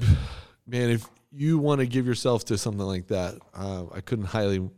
man, 0.65 0.89
if 0.89 1.07
you 1.31 1.57
want 1.57 1.79
to 1.79 1.87
give 1.87 2.05
yourself 2.05 2.45
to 2.45 2.57
something 2.57 2.85
like 2.85 3.07
that, 3.07 3.35
uh, 3.53 3.85
I 3.93 4.01
couldn't 4.01 4.25
highly 4.25 4.69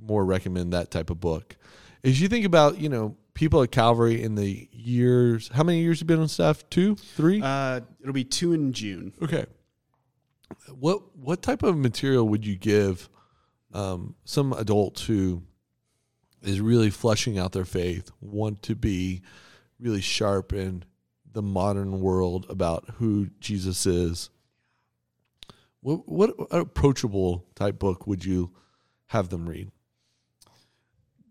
more 0.00 0.24
recommend 0.24 0.72
that 0.72 0.90
type 0.90 1.10
of 1.10 1.20
book 1.20 1.56
as 2.04 2.20
you 2.20 2.28
think 2.28 2.44
about, 2.44 2.78
you 2.78 2.88
know, 2.88 3.16
people 3.34 3.62
at 3.62 3.70
Calvary 3.70 4.22
in 4.22 4.34
the 4.34 4.68
years, 4.72 5.50
how 5.52 5.62
many 5.62 5.80
years 5.80 6.00
have 6.00 6.06
been 6.06 6.20
on 6.20 6.28
staff? 6.28 6.68
Two, 6.70 6.96
three? 6.96 7.40
Uh, 7.42 7.80
it'll 8.00 8.12
be 8.12 8.24
two 8.24 8.52
in 8.52 8.72
June. 8.72 9.12
Okay. 9.22 9.46
What 10.78 11.16
what 11.16 11.42
type 11.42 11.62
of 11.62 11.76
material 11.76 12.26
would 12.28 12.46
you 12.46 12.56
give 12.56 13.08
um, 13.74 14.14
some 14.24 14.52
adult 14.54 15.00
who 15.00 15.42
is 16.42 16.60
really 16.60 16.90
fleshing 16.90 17.38
out 17.38 17.52
their 17.52 17.64
faith, 17.64 18.10
want 18.20 18.62
to 18.62 18.74
be 18.74 19.22
really 19.78 20.00
sharp 20.00 20.52
in 20.52 20.84
the 21.30 21.42
modern 21.42 22.00
world 22.00 22.46
about 22.48 22.88
who 22.96 23.28
Jesus 23.40 23.86
is? 23.86 24.30
What 25.80 26.08
what 26.08 26.34
approachable 26.50 27.44
type 27.54 27.78
book 27.78 28.06
would 28.06 28.24
you 28.24 28.50
have 29.06 29.28
them 29.28 29.48
read? 29.48 29.70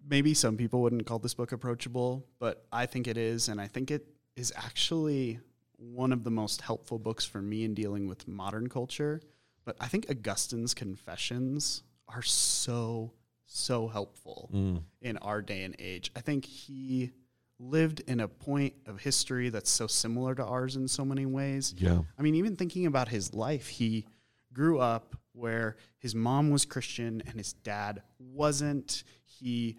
maybe 0.09 0.33
some 0.33 0.57
people 0.57 0.81
wouldn't 0.81 1.05
call 1.05 1.19
this 1.19 1.33
book 1.33 1.51
approachable, 1.51 2.25
but 2.39 2.65
I 2.71 2.85
think 2.85 3.07
it 3.07 3.17
is. 3.17 3.49
And 3.49 3.59
I 3.59 3.67
think 3.67 3.91
it 3.91 4.07
is 4.35 4.53
actually 4.55 5.39
one 5.77 6.11
of 6.11 6.23
the 6.23 6.31
most 6.31 6.61
helpful 6.61 6.97
books 6.97 7.25
for 7.25 7.41
me 7.41 7.63
in 7.63 7.73
dealing 7.73 8.07
with 8.07 8.27
modern 8.27 8.67
culture. 8.67 9.21
But 9.65 9.75
I 9.79 9.87
think 9.87 10.09
Augustine's 10.09 10.73
Confessions 10.73 11.83
are 12.07 12.21
so, 12.21 13.11
so 13.47 13.87
helpful 13.87 14.49
mm. 14.53 14.81
in 15.01 15.17
our 15.17 15.41
day 15.41 15.63
and 15.63 15.75
age. 15.79 16.11
I 16.15 16.21
think 16.21 16.45
he 16.45 17.11
lived 17.59 18.01
in 18.07 18.19
a 18.19 18.27
point 18.27 18.73
of 18.85 18.99
history 18.99 19.49
that's 19.49 19.69
so 19.69 19.87
similar 19.87 20.35
to 20.35 20.45
ours 20.45 20.75
in 20.75 20.87
so 20.87 21.03
many 21.03 21.25
ways. 21.25 21.73
Yeah. 21.77 22.01
I 22.17 22.21
mean, 22.21 22.35
even 22.35 22.55
thinking 22.55 22.85
about 22.85 23.07
his 23.07 23.33
life, 23.33 23.67
he 23.67 24.05
grew 24.53 24.79
up 24.79 25.15
where 25.33 25.77
his 25.97 26.13
mom 26.13 26.51
was 26.51 26.65
Christian 26.65 27.23
and 27.25 27.35
his 27.35 27.53
dad 27.53 28.01
wasn't. 28.19 29.03
He 29.25 29.77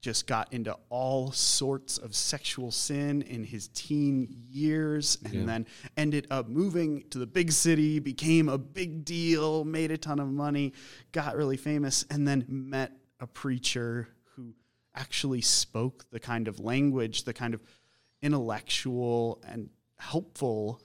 just 0.00 0.26
got 0.26 0.52
into 0.52 0.76
all 0.90 1.32
sorts 1.32 1.98
of 1.98 2.14
sexual 2.14 2.70
sin 2.70 3.22
in 3.22 3.42
his 3.44 3.68
teen 3.68 4.28
years 4.48 5.18
and 5.24 5.34
Yeah. 5.34 5.44
then 5.44 5.66
ended 5.96 6.26
up 6.30 6.48
moving 6.48 7.08
to 7.10 7.18
the 7.18 7.26
big 7.26 7.50
city, 7.50 7.98
became 7.98 8.48
a 8.48 8.58
big 8.58 9.04
deal, 9.04 9.64
made 9.64 9.90
a 9.90 9.98
ton 9.98 10.20
of 10.20 10.28
money, 10.28 10.72
got 11.12 11.36
really 11.36 11.56
famous, 11.56 12.04
and 12.10 12.26
then 12.28 12.44
met 12.48 12.92
a 13.20 13.26
preacher 13.26 14.08
who 14.36 14.54
actually 14.94 15.40
spoke 15.40 16.06
the 16.10 16.20
kind 16.20 16.46
of 16.46 16.60
language, 16.60 17.24
the 17.24 17.34
kind 17.34 17.52
of 17.54 17.62
intellectual 18.22 19.42
and 19.46 19.70
helpful, 19.98 20.80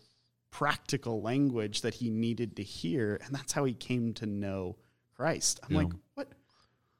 practical 0.49 1.21
language 1.21 1.81
that 1.81 1.93
he 1.95 2.09
needed 2.09 2.55
to 2.55 2.63
hear. 2.63 3.19
And 3.23 3.35
that's 3.35 3.51
how 3.53 3.65
he 3.65 3.73
came 3.73 4.13
to 4.15 4.25
know 4.25 4.77
Christ. 5.15 5.59
I'm 5.63 5.71
Yeah. 5.71 5.77
like, 5.83 5.93
what? 6.15 6.31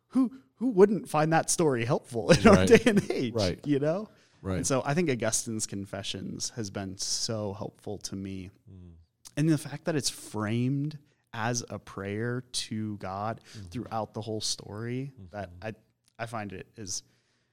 Who 0.09 0.31
who 0.55 0.69
wouldn't 0.69 1.09
find 1.09 1.33
that 1.33 1.49
story 1.49 1.85
helpful 1.85 2.31
in 2.37 2.47
our 2.47 2.65
day 2.65 2.81
and 2.85 3.09
age? 3.11 3.33
Right. 3.33 3.59
You 3.65 3.79
know? 3.79 4.09
Right. 4.41 4.57
And 4.57 4.67
so 4.67 4.81
I 4.85 4.93
think 4.93 5.09
Augustine's 5.09 5.65
Confessions 5.65 6.51
has 6.55 6.69
been 6.69 6.97
so 6.97 7.53
helpful 7.53 7.97
to 7.99 8.15
me. 8.15 8.49
Mm. 8.71 8.91
And 9.37 9.49
the 9.49 9.57
fact 9.57 9.85
that 9.85 9.95
it's 9.95 10.09
framed 10.09 10.97
as 11.33 11.63
a 11.69 11.79
prayer 11.79 12.43
to 12.51 12.97
God 12.97 13.39
Mm-hmm. 13.57 13.67
throughout 13.69 14.13
the 14.13 14.21
whole 14.21 14.41
story, 14.41 15.13
that 15.31 15.49
I 15.61 15.73
I 16.19 16.25
find 16.27 16.53
it 16.53 16.67
is 16.77 17.03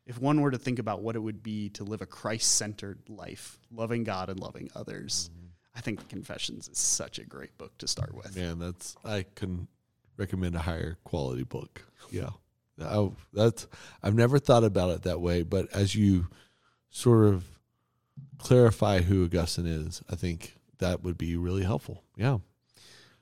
if 0.07 0.21
one 0.21 0.41
were 0.41 0.51
to 0.51 0.59
think 0.59 0.79
about 0.79 1.01
what 1.03 1.15
it 1.17 1.21
would 1.21 1.43
be 1.43 1.69
to 1.71 1.85
live 1.85 2.03
a 2.03 2.07
Christ 2.07 2.57
centered 2.57 2.99
life, 3.09 3.59
loving 3.71 4.03
God 4.05 4.29
and 4.29 4.39
loving 4.41 4.69
others, 4.75 5.31
Mm-hmm. 5.33 5.47
I 5.77 5.81
think 5.83 6.01
the 6.01 6.05
Confessions 6.07 6.69
is 6.69 6.79
such 6.79 7.21
a 7.21 7.25
great 7.25 7.57
book 7.57 7.79
to 7.79 7.87
start 7.87 8.13
with. 8.13 8.35
Man, 8.37 8.59
that's 8.59 8.97
I 9.05 9.23
couldn't 9.37 9.69
recommend 10.17 10.57
a 10.57 10.59
higher 10.59 10.99
quality 11.05 11.45
book. 11.45 11.83
Yeah, 12.11 12.31
I, 12.83 13.11
that's 13.33 13.67
I've 14.03 14.15
never 14.15 14.39
thought 14.39 14.65
about 14.65 14.91
it 14.91 15.03
that 15.03 15.21
way, 15.21 15.43
but 15.43 15.69
as 15.75 15.95
you 15.95 16.29
sort 16.91 17.29
of 17.29 17.45
clarify 18.39 19.01
who 19.01 19.25
Augustine 19.25 19.67
is, 19.67 20.03
I 20.11 20.17
think 20.17 20.57
that 20.79 21.03
would 21.03 21.19
be 21.19 21.37
really 21.37 21.63
helpful. 21.63 22.03
Yeah, 22.17 22.39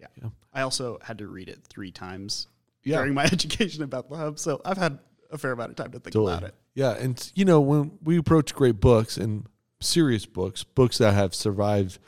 Yeah. 0.00 0.30
I 0.52 0.62
also 0.62 0.98
had 1.02 1.18
to 1.18 1.26
read 1.26 1.48
it 1.48 1.60
three 1.68 1.90
times 1.90 2.46
yeah, 2.84 2.96
during 2.98 3.14
my 3.14 3.24
education 3.32 3.82
at 3.82 3.90
Bethlehem, 3.90 4.36
so 4.36 4.60
I've 4.64 4.78
had 4.78 4.98
a 5.30 5.38
fair 5.38 5.52
amount 5.52 5.70
of 5.70 5.76
time 5.76 5.90
to 5.92 5.98
think 6.00 6.12
Totally. 6.14 6.32
about 6.32 6.48
it. 6.48 6.54
Yeah, 6.74 6.92
and 6.92 7.32
you 7.34 7.44
know 7.44 7.60
when 7.60 7.98
we 8.02 8.16
approach 8.18 8.54
great 8.54 8.80
books 8.80 9.16
and 9.16 9.46
serious 9.80 10.26
books, 10.26 10.64
books 10.64 10.98
that 10.98 11.14
have 11.14 11.34
survived 11.34 11.98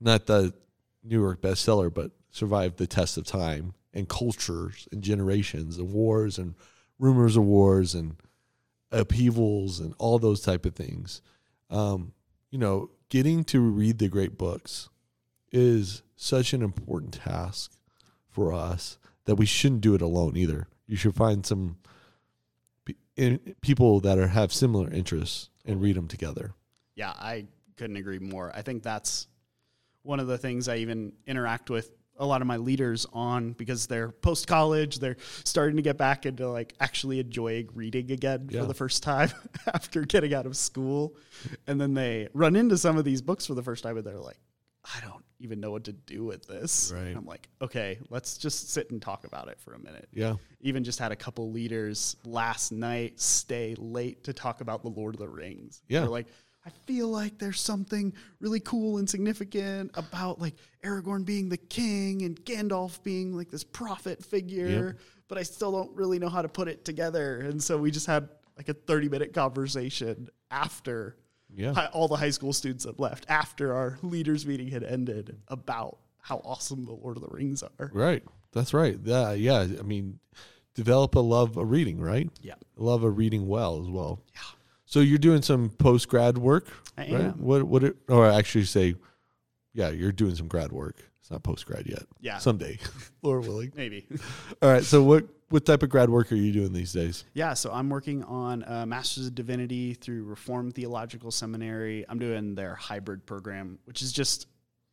not 0.00 0.26
the 0.26 0.54
New 1.04 1.20
York 1.20 1.40
bestseller, 1.42 1.92
but 1.92 2.12
survived 2.30 2.78
the 2.78 2.86
test 2.86 3.18
of 3.18 3.24
time 3.26 3.74
and 3.92 4.08
cultures 4.08 4.88
and 4.90 5.02
generations 5.02 5.76
and 5.78 5.92
wars 5.92 6.38
and 6.38 6.54
rumors 7.02 7.36
of 7.36 7.42
wars 7.42 7.96
and 7.96 8.14
upheavals 8.92 9.80
and 9.80 9.92
all 9.98 10.20
those 10.20 10.40
type 10.40 10.64
of 10.64 10.76
things. 10.76 11.20
Um, 11.68 12.12
you 12.50 12.58
know, 12.58 12.90
getting 13.08 13.42
to 13.44 13.60
read 13.60 13.98
the 13.98 14.08
great 14.08 14.38
books 14.38 14.88
is 15.50 16.02
such 16.14 16.52
an 16.52 16.62
important 16.62 17.14
task 17.14 17.72
for 18.30 18.52
us 18.52 18.98
that 19.24 19.34
we 19.34 19.46
shouldn't 19.46 19.80
do 19.80 19.96
it 19.96 20.00
alone 20.00 20.36
either. 20.36 20.68
You 20.86 20.96
should 20.96 21.16
find 21.16 21.44
some 21.44 21.76
people 23.60 24.00
that 24.00 24.18
are 24.18 24.28
have 24.28 24.52
similar 24.52 24.88
interests 24.88 25.50
and 25.64 25.82
read 25.82 25.96
them 25.96 26.06
together. 26.06 26.54
Yeah, 26.94 27.10
I 27.10 27.46
couldn't 27.76 27.96
agree 27.96 28.20
more. 28.20 28.52
I 28.54 28.62
think 28.62 28.84
that's 28.84 29.26
one 30.02 30.20
of 30.20 30.28
the 30.28 30.38
things 30.38 30.68
I 30.68 30.76
even 30.76 31.14
interact 31.26 31.68
with 31.68 31.90
a 32.18 32.26
lot 32.26 32.40
of 32.40 32.46
my 32.46 32.56
leaders 32.56 33.06
on 33.12 33.52
because 33.52 33.86
they're 33.86 34.10
post 34.10 34.46
college, 34.46 34.98
they're 34.98 35.16
starting 35.44 35.76
to 35.76 35.82
get 35.82 35.96
back 35.96 36.26
into 36.26 36.48
like 36.48 36.74
actually 36.80 37.18
enjoying 37.20 37.68
reading 37.74 38.10
again 38.12 38.48
Yeah. 38.50 38.60
for 38.60 38.66
the 38.66 38.74
first 38.74 39.02
time 39.02 39.30
after 39.74 40.02
getting 40.02 40.34
out 40.34 40.46
of 40.46 40.56
school. 40.56 41.16
And 41.66 41.80
then 41.80 41.94
they 41.94 42.28
run 42.34 42.54
into 42.56 42.76
some 42.78 42.96
of 42.96 43.04
these 43.04 43.22
books 43.22 43.46
for 43.46 43.54
the 43.54 43.62
first 43.62 43.82
time 43.82 43.96
and 43.96 44.06
they're 44.06 44.18
like, 44.18 44.38
I 44.84 45.00
don't 45.06 45.24
even 45.40 45.58
know 45.60 45.70
what 45.70 45.84
to 45.84 45.92
do 45.92 46.24
with 46.24 46.46
this. 46.46 46.92
Right. 46.94 47.06
And 47.06 47.16
I'm 47.16 47.24
like, 47.26 47.48
okay, 47.60 47.98
let's 48.10 48.36
just 48.36 48.70
sit 48.70 48.90
and 48.90 49.00
talk 49.00 49.24
about 49.24 49.48
it 49.48 49.58
for 49.60 49.74
a 49.74 49.78
minute. 49.78 50.08
Yeah, 50.12 50.34
Even 50.60 50.84
just 50.84 50.98
had 50.98 51.12
a 51.12 51.16
couple 51.16 51.50
leaders 51.50 52.16
last 52.24 52.72
night 52.72 53.20
stay 53.20 53.74
late 53.78 54.24
to 54.24 54.32
talk 54.32 54.60
about 54.60 54.82
the 54.82 54.90
Lord 54.90 55.14
of 55.14 55.20
the 55.20 55.28
Rings. 55.28 55.82
Yeah. 55.88 56.00
They're 56.00 56.08
like, 56.10 56.26
I 56.64 56.70
feel 56.86 57.08
like 57.08 57.38
there's 57.38 57.60
something 57.60 58.12
really 58.40 58.60
cool 58.60 58.98
and 58.98 59.08
significant 59.10 59.90
about 59.94 60.40
like 60.40 60.54
Aragorn 60.84 61.24
being 61.24 61.48
the 61.48 61.56
king 61.56 62.22
and 62.22 62.40
Gandalf 62.44 63.02
being 63.02 63.36
like 63.36 63.50
this 63.50 63.64
prophet 63.64 64.24
figure, 64.24 64.96
but 65.28 65.38
I 65.38 65.42
still 65.42 65.72
don't 65.72 65.90
really 65.96 66.18
know 66.20 66.28
how 66.28 66.40
to 66.42 66.48
put 66.48 66.68
it 66.68 66.84
together. 66.84 67.40
And 67.40 67.60
so 67.62 67.76
we 67.78 67.90
just 67.90 68.06
had 68.06 68.28
like 68.56 68.68
a 68.68 68.74
30 68.74 69.08
minute 69.08 69.32
conversation 69.34 70.28
after 70.50 71.16
yeah, 71.54 71.72
hi- 71.74 71.86
all 71.92 72.06
the 72.08 72.16
high 72.16 72.30
school 72.30 72.52
students 72.52 72.84
had 72.84 72.98
left, 72.98 73.26
after 73.28 73.74
our 73.74 73.98
leaders 74.02 74.46
meeting 74.46 74.68
had 74.68 74.84
ended 74.84 75.36
about 75.48 75.98
how 76.18 76.40
awesome 76.44 76.84
the 76.84 76.92
Lord 76.92 77.16
of 77.16 77.22
the 77.22 77.28
Rings 77.28 77.62
are. 77.62 77.90
right. 77.92 78.22
That's 78.52 78.72
right. 78.74 78.98
Yeah, 79.02 79.32
yeah. 79.32 79.60
I 79.60 79.82
mean, 79.82 80.18
develop 80.74 81.14
a 81.14 81.20
love 81.20 81.56
of 81.56 81.70
reading, 81.70 81.98
right? 82.00 82.28
Yeah. 82.42 82.54
Love 82.76 83.02
of 83.02 83.16
reading 83.16 83.48
well 83.48 83.80
as 83.80 83.88
well. 83.88 84.20
Yeah. 84.34 84.40
So 84.92 85.00
you're 85.00 85.16
doing 85.16 85.40
some 85.40 85.70
post 85.70 86.06
grad 86.06 86.36
work, 86.36 86.66
I 86.98 87.00
right? 87.00 87.12
am. 87.12 87.32
What 87.42 87.62
what 87.62 87.82
it, 87.82 87.96
or 88.10 88.30
actually 88.30 88.66
say, 88.66 88.94
yeah, 89.72 89.88
you're 89.88 90.12
doing 90.12 90.34
some 90.34 90.48
grad 90.48 90.70
work. 90.70 90.98
It's 91.18 91.30
not 91.30 91.42
post 91.42 91.64
grad 91.64 91.86
yet. 91.86 92.02
Yeah. 92.20 92.36
Someday, 92.36 92.78
Lord 93.22 93.46
willing. 93.46 93.72
Maybe. 93.74 94.06
All 94.60 94.70
right. 94.70 94.84
So 94.84 95.02
what 95.02 95.24
what 95.48 95.64
type 95.64 95.82
of 95.82 95.88
grad 95.88 96.10
work 96.10 96.30
are 96.30 96.34
you 96.34 96.52
doing 96.52 96.74
these 96.74 96.92
days? 96.92 97.24
Yeah, 97.32 97.54
so 97.54 97.72
I'm 97.72 97.88
working 97.88 98.22
on 98.24 98.64
a 98.64 98.84
Master's 98.84 99.28
of 99.28 99.34
Divinity 99.34 99.94
through 99.94 100.24
Reformed 100.24 100.74
Theological 100.74 101.30
Seminary. 101.30 102.04
I'm 102.06 102.18
doing 102.18 102.54
their 102.54 102.74
hybrid 102.74 103.24
program, 103.24 103.78
which 103.86 104.02
is 104.02 104.12
just 104.12 104.46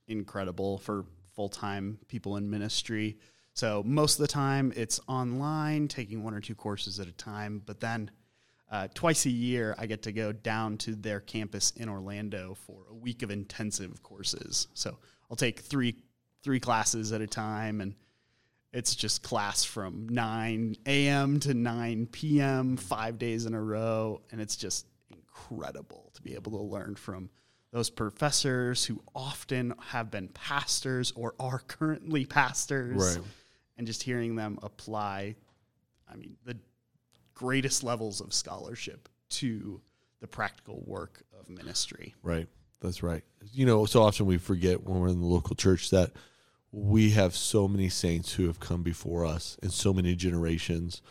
incredible 0.08 0.78
for 0.78 1.04
full 1.36 1.50
time 1.50 2.00
people 2.08 2.38
in 2.38 2.50
ministry. 2.50 3.18
So 3.54 3.84
most 3.86 4.18
of 4.18 4.22
the 4.22 4.32
time 4.32 4.72
it's 4.78 5.02
online, 5.10 5.90
taking 5.90 6.24
one 6.24 6.34
or 6.34 6.40
two 6.40 6.56
courses 6.56 7.02
at 7.02 7.08
a 7.10 7.12
time. 7.12 7.62
But 7.66 7.82
then 7.82 8.10
uh, 8.72 8.88
twice 8.94 9.26
a 9.26 9.32
year, 9.32 9.76
I 9.78 9.86
get 9.88 10.04
to 10.04 10.12
go 10.12 10.32
down 10.32 10.78
to 10.80 10.96
their 10.96 11.20
campus 11.20 11.72
in 11.76 11.90
Orlando 11.90 12.56
for 12.66 12.86
a 12.90 12.94
week 12.94 13.24
of 13.24 13.32
intensive 13.32 14.04
courses. 14.04 14.68
So 14.74 14.98
I'll 15.30 15.38
take 15.38 15.60
three 15.60 15.96
three 16.42 16.60
classes 16.60 17.12
at 17.12 17.20
a 17.20 17.28
time 17.28 17.82
and 17.82 17.96
it's 18.72 18.96
just 18.96 19.24
class 19.24 19.64
from 19.64 20.08
9 20.10 20.76
a.m. 20.86 21.40
to 21.40 21.54
9 21.54 22.08
p.m., 22.12 22.78
five 22.78 23.18
days 23.18 23.46
in 23.46 23.54
a 23.54 23.62
row. 23.62 24.22
And 24.32 24.40
it's 24.40 24.56
just 24.56 24.86
incredible 25.10 26.12
to 26.14 26.22
be 26.22 26.36
able 26.36 26.52
to 26.52 26.62
learn 26.62 26.96
from 26.96 27.30
those 27.72 27.90
professors 27.90 28.86
who 28.86 29.02
often 29.16 29.74
have 29.88 30.12
been 30.12 30.28
pastors 30.30 31.12
or 31.16 31.34
are 31.40 31.60
currently 31.60 32.26
pastors. 32.26 33.18
Right. 33.18 33.26
And 33.78 33.88
just 33.88 34.04
hearing 34.04 34.36
them 34.36 34.60
apply, 34.62 35.36
I 36.12 36.16
mean, 36.16 36.36
the 36.44 36.58
greatest 37.40 37.86
levels 37.86 38.20
of 38.20 38.34
scholarship 38.34 39.08
to 39.30 39.80
the 40.20 40.28
practical 40.28 40.84
work 40.86 41.24
of 41.40 41.50
ministry. 41.50 42.14
Right. 42.22 42.48
That's 42.82 43.02
right. 43.02 43.24
You 43.54 43.66
know, 43.66 43.86
so 43.86 44.04
often 44.04 44.26
we 44.26 44.38
forget 44.38 44.84
when 44.84 45.00
we're 45.00 45.08
in 45.08 45.22
the 45.22 45.26
local 45.26 45.56
church 45.56 45.90
that 45.92 46.12
we 46.74 47.12
have 47.12 47.34
so 47.34 47.66
many 47.66 47.88
saints 47.88 48.34
who 48.34 48.48
have 48.48 48.60
come 48.60 48.84
before 48.84 49.26
us 49.26 49.58
and 49.64 49.72
so 49.72 49.94
many 49.94 50.16
generations 50.16 51.02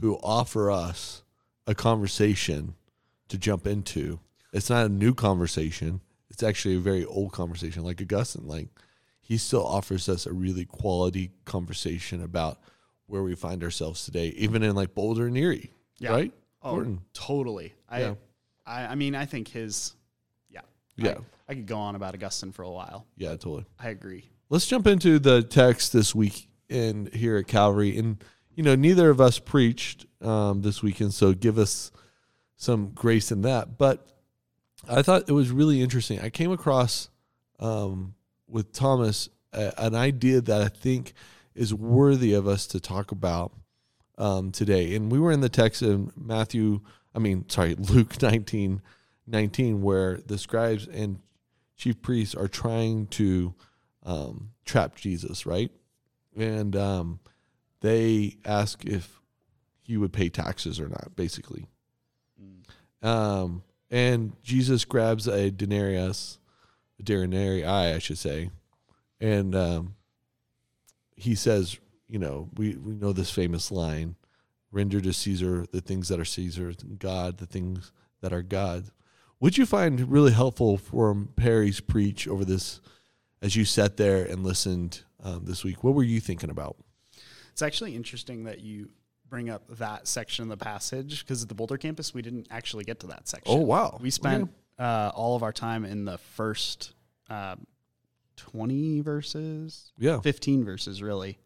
who 0.00 0.16
offer 0.16 0.68
us 0.68 1.22
a 1.68 1.76
conversation 1.76 2.74
to 3.28 3.38
jump 3.38 3.64
into. 3.64 4.18
It's 4.52 4.70
not 4.70 4.86
a 4.86 4.88
new 4.88 5.14
conversation. 5.14 6.00
It's 6.28 6.42
actually 6.42 6.74
a 6.74 6.80
very 6.80 7.04
old 7.04 7.30
conversation, 7.30 7.84
like 7.84 8.02
Augustine. 8.02 8.48
Like 8.48 8.68
he 9.20 9.38
still 9.38 9.64
offers 9.64 10.08
us 10.08 10.26
a 10.26 10.32
really 10.32 10.64
quality 10.64 11.30
conversation 11.44 12.20
about 12.20 12.58
where 13.08 13.22
we 13.22 13.34
find 13.34 13.64
ourselves 13.64 14.04
today, 14.04 14.28
even 14.36 14.62
in 14.62 14.76
like 14.76 14.94
Boulder 14.94 15.26
and 15.26 15.36
Erie. 15.36 15.70
Yeah. 15.98 16.10
Right? 16.12 16.32
Oh, 16.62 16.72
Gordon. 16.72 17.00
totally. 17.12 17.74
I, 17.88 18.00
Yeah. 18.00 18.14
I, 18.64 18.86
I 18.86 18.94
mean, 18.94 19.14
I 19.14 19.24
think 19.24 19.48
his, 19.48 19.94
yeah, 20.50 20.60
Yeah. 20.96 21.16
I, 21.48 21.52
I 21.52 21.54
could 21.54 21.66
go 21.66 21.78
on 21.78 21.94
about 21.94 22.14
Augustine 22.14 22.52
for 22.52 22.62
a 22.62 22.70
while. 22.70 23.06
Yeah, 23.16 23.30
totally. 23.30 23.64
I 23.78 23.88
agree. 23.88 24.28
Let's 24.50 24.66
jump 24.66 24.86
into 24.86 25.18
the 25.18 25.42
text 25.42 25.92
this 25.92 26.14
week 26.14 26.48
in 26.68 27.10
here 27.12 27.38
at 27.38 27.46
Calvary. 27.46 27.98
And, 27.98 28.22
you 28.54 28.62
know, 28.62 28.74
neither 28.74 29.08
of 29.10 29.20
us 29.20 29.38
preached 29.38 30.06
um, 30.20 30.62
this 30.62 30.82
weekend, 30.82 31.14
so 31.14 31.32
give 31.32 31.58
us 31.58 31.90
some 32.56 32.90
grace 32.90 33.32
in 33.32 33.42
that. 33.42 33.78
But 33.78 34.06
I 34.88 35.02
thought 35.02 35.28
it 35.28 35.32
was 35.32 35.50
really 35.50 35.80
interesting. 35.80 36.20
I 36.20 36.28
came 36.28 36.52
across 36.52 37.08
um, 37.58 38.14
with 38.46 38.72
Thomas 38.72 39.28
a, 39.52 39.72
an 39.78 39.94
idea 39.94 40.40
that 40.42 40.60
I 40.60 40.68
think 40.68 41.14
is 41.58 41.74
worthy 41.74 42.32
of 42.32 42.46
us 42.46 42.66
to 42.68 42.80
talk 42.80 43.10
about 43.10 43.52
um, 44.16 44.52
today. 44.52 44.94
And 44.94 45.10
we 45.10 45.18
were 45.18 45.32
in 45.32 45.40
the 45.40 45.48
text 45.48 45.82
in 45.82 46.12
Matthew, 46.16 46.80
I 47.14 47.18
mean, 47.18 47.48
sorry, 47.48 47.74
Luke 47.78 48.20
19, 48.22 48.80
19, 49.26 49.82
where 49.82 50.18
the 50.18 50.38
scribes 50.38 50.86
and 50.86 51.18
chief 51.76 52.00
priests 52.00 52.34
are 52.34 52.48
trying 52.48 53.06
to 53.08 53.54
um, 54.04 54.50
trap 54.64 54.96
Jesus, 54.96 55.46
right? 55.46 55.70
And 56.36 56.76
um, 56.76 57.20
they 57.80 58.36
ask 58.44 58.84
if 58.84 59.20
he 59.82 59.96
would 59.96 60.12
pay 60.12 60.28
taxes 60.28 60.78
or 60.78 60.88
not, 60.88 61.16
basically. 61.16 61.66
Um, 63.02 63.62
and 63.90 64.32
Jesus 64.42 64.84
grabs 64.84 65.26
a 65.26 65.50
denarius, 65.50 66.38
a 66.98 67.02
denarii, 67.02 67.64
I 67.64 67.98
should 67.98 68.18
say, 68.18 68.50
and 69.20 69.54
um, 69.54 69.94
he 71.18 71.34
says, 71.34 71.78
you 72.08 72.18
know, 72.18 72.48
we, 72.56 72.76
we 72.76 72.94
know 72.94 73.12
this 73.12 73.30
famous 73.30 73.70
line 73.70 74.16
render 74.70 75.00
to 75.00 75.12
Caesar 75.12 75.66
the 75.70 75.80
things 75.80 76.08
that 76.08 76.20
are 76.20 76.24
Caesar's, 76.24 76.76
God 76.76 77.38
the 77.38 77.46
things 77.46 77.92
that 78.20 78.32
are 78.32 78.42
God.' 78.42 78.90
Would 79.40 79.56
you 79.56 79.66
find 79.66 80.10
really 80.10 80.32
helpful 80.32 80.78
from 80.78 81.28
Perry's 81.36 81.78
preach 81.80 82.26
over 82.26 82.44
this 82.44 82.80
as 83.40 83.54
you 83.54 83.64
sat 83.64 83.96
there 83.96 84.24
and 84.24 84.42
listened 84.42 85.02
um, 85.22 85.44
this 85.44 85.62
week? 85.62 85.84
What 85.84 85.94
were 85.94 86.02
you 86.02 86.18
thinking 86.18 86.50
about? 86.50 86.76
It's 87.52 87.62
actually 87.62 87.94
interesting 87.94 88.44
that 88.44 88.60
you 88.60 88.88
bring 89.28 89.48
up 89.48 89.62
that 89.78 90.08
section 90.08 90.44
of 90.44 90.48
the 90.48 90.56
passage 90.56 91.24
because 91.24 91.42
at 91.42 91.48
the 91.48 91.54
Boulder 91.54 91.76
campus, 91.76 92.14
we 92.14 92.22
didn't 92.22 92.48
actually 92.50 92.84
get 92.84 92.98
to 93.00 93.08
that 93.08 93.28
section. 93.28 93.54
Oh, 93.54 93.62
wow. 93.62 93.98
We 94.00 94.10
spent 94.10 94.50
uh, 94.78 95.12
all 95.14 95.36
of 95.36 95.42
our 95.42 95.52
time 95.52 95.84
in 95.84 96.04
the 96.04 96.18
first 96.18 96.94
uh, 97.30 97.56
20 98.38 99.00
verses. 99.00 99.92
Yeah. 99.98 100.20
15 100.20 100.64
verses, 100.64 101.02
really. 101.02 101.38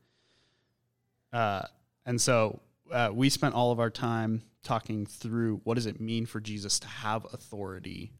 Uh, 1.32 1.62
and 2.06 2.20
so 2.20 2.60
uh, 2.92 3.10
we 3.12 3.28
spent 3.28 3.54
all 3.54 3.72
of 3.72 3.80
our 3.80 3.90
time 3.90 4.42
talking 4.62 5.06
through 5.06 5.60
what 5.64 5.74
does 5.74 5.86
it 5.86 6.00
mean 6.00 6.26
for 6.26 6.40
Jesus 6.40 6.78
to 6.80 6.86
have 6.86 7.26
authority. 7.32 8.12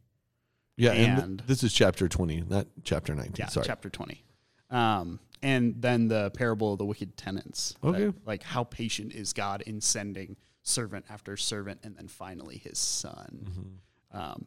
Yeah, 0.77 0.93
and, 0.93 1.23
and 1.23 1.43
this 1.47 1.63
is 1.63 1.73
chapter 1.73 2.09
20, 2.09 2.45
not 2.49 2.67
chapter 2.83 3.15
19. 3.15 3.35
Yeah, 3.39 3.47
sorry. 3.47 3.67
chapter 3.67 3.91
20. 3.91 4.25
Um, 4.71 5.21
and 5.43 5.81
then 5.81 6.09
the 6.09 6.31
parable 6.31 6.73
of 6.73 6.79
the 6.79 6.85
wicked 6.85 7.17
tenants. 7.17 7.75
Okay. 7.85 8.07
That, 8.07 8.27
like 8.27 8.43
how 8.43 8.65
patient 8.65 9.13
is 9.13 9.33
God 9.33 9.63
in 9.63 9.81
sending 9.81 10.37
servant 10.63 11.05
after 11.11 11.37
servant 11.37 11.81
and 11.85 11.97
then 11.97 12.09
finally 12.09 12.57
his 12.57 12.79
son. 12.79 13.45
Mm-hmm. 13.45 14.19
Um, 14.19 14.47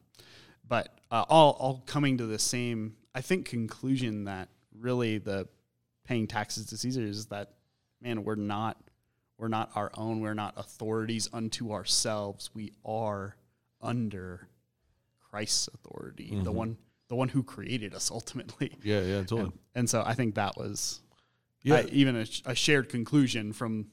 but 0.67 0.99
uh, 1.11 1.25
all, 1.29 1.51
all 1.59 1.83
coming 1.85 2.17
to 2.17 2.25
the 2.25 2.39
same 2.39 2.95
I 3.15 3.21
think, 3.21 3.45
conclusion 3.47 4.25
that 4.25 4.49
really 4.77 5.17
the 5.17 5.47
paying 6.03 6.27
taxes 6.27 6.67
to 6.67 6.77
Caesar 6.77 7.01
is 7.01 7.27
that 7.27 7.53
man, 8.01 8.23
we're 8.23 8.35
not 8.35 8.77
we're 9.37 9.47
not 9.47 9.71
our 9.75 9.91
own. 9.95 10.19
We're 10.21 10.33
not 10.33 10.53
authorities 10.57 11.27
unto 11.33 11.71
ourselves. 11.71 12.51
We 12.53 12.73
are 12.85 13.35
under 13.81 14.47
Christ's 15.19 15.67
authority, 15.73 16.29
the 16.43 16.51
Mhm. 16.51 16.55
one 16.55 16.77
the 17.07 17.15
one 17.15 17.29
who 17.29 17.43
created 17.43 17.93
us 17.93 18.09
ultimately. 18.11 18.75
yeah. 18.83 19.01
Yeah. 19.01 19.19
Totally. 19.19 19.41
And, 19.43 19.53
and 19.75 19.89
so 19.89 20.03
I 20.05 20.13
think 20.15 20.35
that 20.35 20.57
was 20.57 21.01
yeah. 21.61 21.75
I- 21.75 21.85
even 21.91 22.15
a, 22.17 22.25
a 22.45 22.55
shared 22.55 22.89
conclusion 22.89 23.53
from 23.53 23.87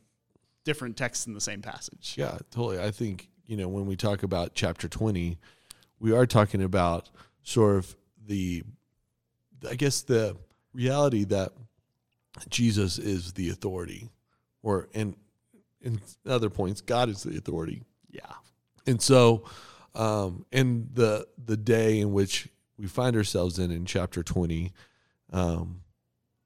different 0.65 0.97
texts 0.97 1.27
in 1.27 1.35
the 1.35 1.41
same 1.41 1.61
passage. 1.63 2.15
Yeah, 2.17 2.39
totally. 2.51 2.81
I 2.81 2.91
think, 2.91 3.29
you 3.47 3.57
know, 3.57 3.69
when 3.69 3.85
we 3.87 3.97
talk 3.97 4.23
about 4.23 4.55
chapter 4.55 4.89
20, 4.89 5.37
we 5.99 6.13
are 6.13 6.25
talking 6.27 6.63
about 6.63 7.11
sort 7.43 7.77
of 7.77 7.97
the, 8.25 8.63
I 9.69 9.75
guess, 9.75 10.03
the 10.03 10.37
reality 10.73 11.25
that 11.25 11.53
Jesus 12.49 12.99
is 12.99 13.33
the 13.33 13.51
authority, 13.51 14.11
or 14.63 14.89
in, 14.93 15.17
in 15.81 16.01
other 16.27 16.51
points, 16.51 16.81
God 16.81 17.09
is 17.09 17.23
the 17.23 17.37
authority. 17.37 17.83
Yeah. 18.11 18.33
And 18.87 19.01
so, 19.01 19.45
um, 19.95 20.47
in 20.51 20.89
the 20.95 21.27
the 21.45 21.57
day 21.57 22.01
in 22.01 22.13
which 22.13 22.49
we 22.79 22.87
find 22.87 23.17
ourselves 23.17 23.59
in 23.59 23.71
in 23.71 23.85
chapter 23.85 24.23
twenty, 24.23 24.73
um, 25.33 25.83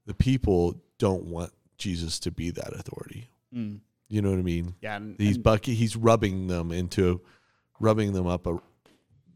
the 0.05 0.13
people 0.13 0.81
don't 0.97 1.25
want 1.25 1.51
Jesus 1.77 2.19
to 2.19 2.31
be 2.31 2.51
that 2.51 2.73
authority. 2.73 3.29
Mm. 3.53 3.79
You 4.09 4.21
know 4.21 4.29
what 4.29 4.39
I 4.39 4.43
mean? 4.43 4.75
Yeah. 4.81 4.97
And, 4.97 5.15
He's 5.19 5.35
and- 5.35 5.43
bucket. 5.43 5.75
He's 5.75 5.95
rubbing 5.95 6.47
them 6.47 6.71
into, 6.71 7.21
rubbing 7.79 8.13
them 8.13 8.27
up 8.27 8.47
a, 8.47 8.57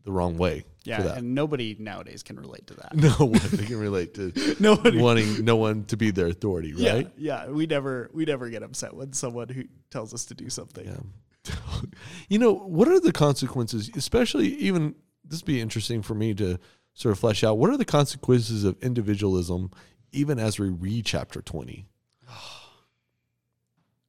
the 0.04 0.12
wrong 0.12 0.38
way. 0.38 0.66
Yeah, 0.84 1.16
and 1.16 1.36
nobody 1.36 1.76
nowadays 1.80 2.24
can 2.24 2.40
relate 2.40 2.68
to 2.68 2.74
that. 2.76 2.96
No 2.96 3.12
one 3.28 3.40
they 3.52 3.66
can 3.66 3.78
relate 3.80 4.14
to 4.16 4.56
Nobody. 4.60 4.98
wanting 5.00 5.46
no 5.46 5.56
one 5.56 5.86
to 5.86 5.98
be 5.98 6.12
their 6.12 6.28
authority, 6.28 6.74
Yeah, 6.76 6.94
right? 6.94 7.12
yeah. 7.18 7.48
We 7.48 7.68
never 7.68 8.10
we 8.14 8.26
never 8.26 8.50
get 8.50 8.64
upset 8.64 8.96
when 8.96 9.14
someone 9.14 9.50
who 9.50 9.64
tells 9.90 10.14
us 10.14 10.26
to 10.26 10.34
do 10.34 10.50
something. 10.50 10.86
Yeah. 10.88 11.54
you 12.30 12.38
know, 12.40 12.54
what 12.54 12.88
are 12.88 13.00
the 13.00 13.12
consequences, 13.12 13.90
especially 13.96 14.48
even 14.56 14.96
this 15.24 15.42
would 15.42 15.48
be 15.48 15.62
interesting 15.62 16.02
for 16.02 16.14
me 16.16 16.34
to 16.36 16.60
sort 16.94 17.12
of 17.14 17.20
flesh 17.20 17.44
out. 17.44 17.58
What 17.58 17.70
are 17.70 17.78
the 17.78 17.86
consequences 17.86 18.64
of 18.64 18.76
individualism 18.82 19.72
even 20.12 20.40
as 20.40 20.60
we 20.60 20.70
read 20.70 21.06
chapter 21.06 21.42
20? 21.42 21.86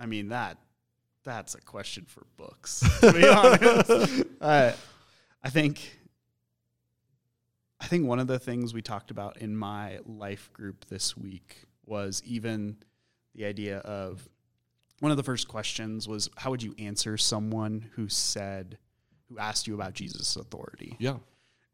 I 0.00 0.06
mean 0.06 0.28
that 0.28 0.58
that's 1.24 1.54
a 1.54 1.60
question 1.60 2.04
for 2.08 2.26
books. 2.36 2.80
To 3.00 3.12
be 3.12 3.28
honest, 3.28 4.24
uh, 4.40 4.72
I 5.42 5.50
think 5.50 5.98
I 7.82 7.86
think 7.86 8.06
one 8.06 8.20
of 8.20 8.28
the 8.28 8.38
things 8.38 8.72
we 8.72 8.80
talked 8.80 9.10
about 9.10 9.38
in 9.38 9.56
my 9.56 9.98
life 10.06 10.52
group 10.52 10.84
this 10.86 11.16
week 11.16 11.64
was 11.84 12.22
even 12.24 12.76
the 13.34 13.44
idea 13.44 13.78
of 13.78 14.28
one 15.00 15.10
of 15.10 15.16
the 15.16 15.22
first 15.24 15.48
questions 15.48 16.06
was 16.06 16.30
how 16.36 16.50
would 16.50 16.62
you 16.62 16.74
answer 16.78 17.16
someone 17.18 17.90
who 17.96 18.08
said 18.08 18.78
who 19.28 19.38
asked 19.38 19.66
you 19.66 19.74
about 19.74 19.94
Jesus' 19.94 20.36
authority? 20.36 20.96
Yeah. 21.00 21.16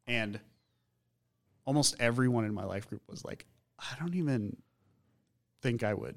And 0.07 0.41
almost 1.67 1.95
everyone 2.01 2.47
in 2.47 2.55
my 2.55 2.65
life 2.65 2.89
group 2.89 3.03
was 3.07 3.23
like, 3.25 3.45
I 3.79 3.97
don't 4.01 4.15
even 4.15 4.57
think 5.61 5.83
I 5.83 5.93
would 5.93 6.17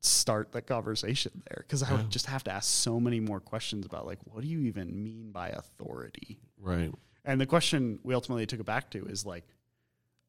start 0.00 0.52
the 0.52 0.60
conversation 0.60 1.42
there 1.48 1.64
because 1.66 1.82
I 1.82 1.90
Yeah. 1.90 1.96
would 1.98 2.10
just 2.10 2.26
have 2.26 2.44
to 2.44 2.52
ask 2.52 2.68
so 2.70 3.00
many 3.00 3.20
more 3.20 3.40
questions 3.40 3.86
about 3.86 4.04
like, 4.04 4.18
what 4.24 4.42
do 4.42 4.48
you 4.48 4.60
even 4.60 5.02
mean 5.02 5.32
by 5.32 5.48
authority? 5.48 6.40
Right. 6.58 6.92
And 7.24 7.40
the 7.40 7.46
question 7.46 7.98
we 8.02 8.14
ultimately 8.14 8.46
took 8.46 8.60
it 8.60 8.66
back 8.66 8.90
to 8.90 9.04
is 9.06 9.26
like, 9.26 9.44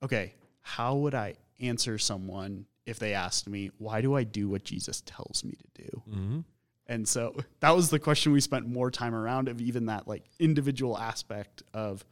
okay, 0.03 0.33
how 0.61 0.95
would 0.95 1.15
I 1.15 1.35
answer 1.59 1.97
someone 1.97 2.65
if 2.85 2.99
they 2.99 3.13
asked 3.13 3.47
me, 3.47 3.71
why 3.77 4.01
do 4.01 4.15
I 4.15 4.23
do 4.23 4.49
what 4.49 4.63
Jesus 4.63 5.01
tells 5.01 5.43
me 5.43 5.53
to 5.75 5.83
do? 5.83 6.03
Mm-hmm. 6.09 6.39
And 6.87 7.07
so 7.07 7.35
that 7.61 7.75
was 7.75 7.89
the 7.89 7.99
question 7.99 8.31
we 8.31 8.41
spent 8.41 8.67
more 8.67 8.91
time 8.91 9.15
around 9.15 9.47
of 9.47 9.61
even 9.61 9.85
that 9.85 10.07
like 10.07 10.23
individual 10.39 10.97
aspect 10.97 11.63
of 11.73 12.03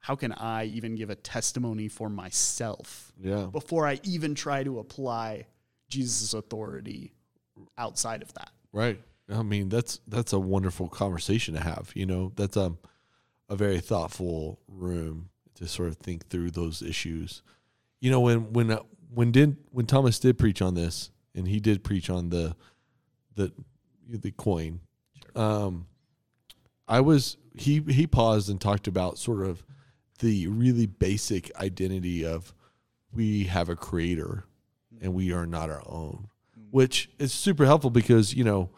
how 0.00 0.16
can 0.16 0.32
I 0.32 0.64
even 0.64 0.94
give 0.96 1.10
a 1.10 1.14
testimony 1.14 1.88
for 1.88 2.08
myself 2.08 3.12
Yeah. 3.20 3.46
before 3.46 3.86
I 3.86 4.00
even 4.02 4.34
try 4.34 4.64
to 4.64 4.78
apply 4.78 5.46
Jesus' 5.88 6.32
authority 6.34 7.12
outside 7.76 8.22
of 8.22 8.32
that. 8.34 8.50
Right. 8.72 9.00
I 9.32 9.42
mean, 9.42 9.68
that's 9.68 10.00
that's 10.08 10.32
a 10.32 10.38
wonderful 10.38 10.88
conversation 10.88 11.54
to 11.54 11.60
have. 11.60 11.90
You 11.94 12.06
know, 12.06 12.32
that's 12.34 12.56
a 12.56 12.72
a 13.50 13.56
very 13.56 13.80
thoughtful 13.80 14.60
room 14.66 15.28
to 15.56 15.66
sort 15.66 15.88
of 15.88 15.96
think 15.98 16.28
through 16.28 16.52
those 16.52 16.80
issues. 16.80 17.42
You 18.00 18.10
know, 18.10 18.20
when 18.20 18.52
when 18.52 18.70
uh, 18.70 18.80
when 19.12 19.32
did 19.32 19.56
when 19.70 19.84
Thomas 19.84 20.18
did 20.18 20.38
preach 20.38 20.62
on 20.62 20.74
this, 20.74 21.10
and 21.34 21.46
he 21.46 21.60
did 21.60 21.84
preach 21.84 22.08
on 22.08 22.30
the 22.30 22.56
the 23.34 23.52
the 24.08 24.30
coin. 24.30 24.80
Um, 25.36 25.86
I 26.88 27.00
was 27.00 27.36
he 27.54 27.80
he 27.88 28.06
paused 28.06 28.48
and 28.48 28.58
talked 28.60 28.86
about 28.86 29.18
sort 29.18 29.44
of 29.44 29.62
the 30.20 30.46
really 30.46 30.86
basic 30.86 31.54
identity 31.56 32.24
of 32.24 32.54
we 33.12 33.44
have 33.44 33.68
a 33.68 33.76
creator 33.76 34.44
and 35.02 35.14
we 35.14 35.32
are 35.32 35.46
not 35.46 35.70
our 35.70 35.82
own 35.86 36.28
which 36.70 37.10
is 37.18 37.32
super 37.32 37.64
helpful 37.64 37.90
because 37.90 38.34
you 38.34 38.44
know 38.44 38.70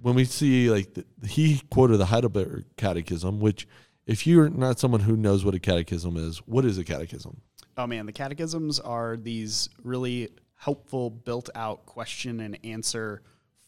when 0.00 0.14
we 0.14 0.24
see 0.24 0.70
like 0.70 0.94
the, 0.94 1.04
he 1.26 1.62
quoted 1.70 1.98
the 1.98 2.06
Heidelberg 2.06 2.64
Catechism, 2.76 3.40
which 3.40 3.68
if 4.06 4.26
you're 4.26 4.48
not 4.48 4.78
someone 4.78 5.00
who 5.00 5.16
knows 5.16 5.44
what 5.44 5.54
a 5.54 5.60
catechism 5.60 6.16
is, 6.16 6.38
what 6.38 6.64
is 6.64 6.78
a 6.78 6.84
catechism? 6.84 7.40
Oh 7.76 7.86
man, 7.86 8.06
the 8.06 8.12
catechisms 8.12 8.80
are 8.80 9.16
these 9.16 9.68
really 9.82 10.30
helpful 10.56 11.10
built 11.10 11.50
out 11.54 11.86
question 11.86 12.40
and 12.40 12.58
answer 12.64 13.22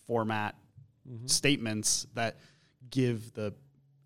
format 0.07 0.55
mm-hmm. 1.09 1.27
statements 1.27 2.07
that 2.15 2.37
give 2.91 3.33
the 3.35 3.55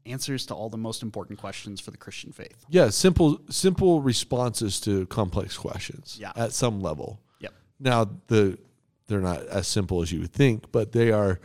answers 0.06 0.46
to 0.46 0.54
all 0.54 0.70
the 0.70 0.78
most 0.78 1.02
important 1.02 1.38
questions 1.38 1.80
for 1.80 1.90
the 1.90 1.96
Christian 1.96 2.32
faith. 2.32 2.64
Yeah, 2.68 2.90
simple 2.90 3.40
simple 3.50 4.00
responses 4.00 4.80
to 4.80 5.06
complex 5.06 5.56
questions. 5.56 6.16
Yeah. 6.20 6.32
at 6.36 6.52
some 6.52 6.80
level. 6.80 7.20
Yep. 7.40 7.52
Now 7.80 8.10
the 8.28 8.58
they're 9.06 9.20
not 9.20 9.46
as 9.46 9.66
simple 9.66 10.02
as 10.02 10.12
you 10.12 10.20
would 10.20 10.32
think, 10.32 10.70
but 10.70 10.92
they 10.92 11.10
are. 11.10 11.40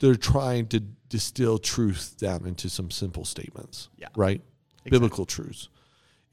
They're 0.00 0.16
trying 0.16 0.66
to 0.68 0.82
distill 1.12 1.58
truth 1.58 2.14
down 2.18 2.46
into 2.46 2.70
some 2.70 2.90
simple 2.90 3.26
statements. 3.26 3.90
Yeah. 3.98 4.08
Right. 4.16 4.40
Biblical 4.84 5.26
truths. 5.26 5.68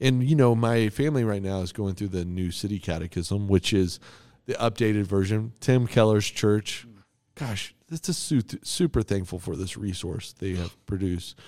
And 0.00 0.24
you 0.24 0.34
know, 0.34 0.54
my 0.54 0.88
family 0.88 1.22
right 1.22 1.42
now 1.42 1.60
is 1.60 1.70
going 1.70 1.96
through 1.96 2.08
the 2.08 2.24
New 2.24 2.50
City 2.50 2.78
Catechism, 2.78 3.46
which 3.46 3.74
is 3.74 4.00
the 4.46 4.54
updated 4.54 5.04
version. 5.04 5.52
Tim 5.60 5.86
Keller's 5.86 6.26
church. 6.26 6.86
Hmm. 6.88 7.00
Gosh, 7.34 7.74
this 7.88 8.08
is 8.08 8.44
super 8.62 9.02
thankful 9.02 9.38
for 9.38 9.54
this 9.54 9.76
resource 9.76 10.32
they 10.32 10.54
have 10.54 10.74
produced. 10.86 11.38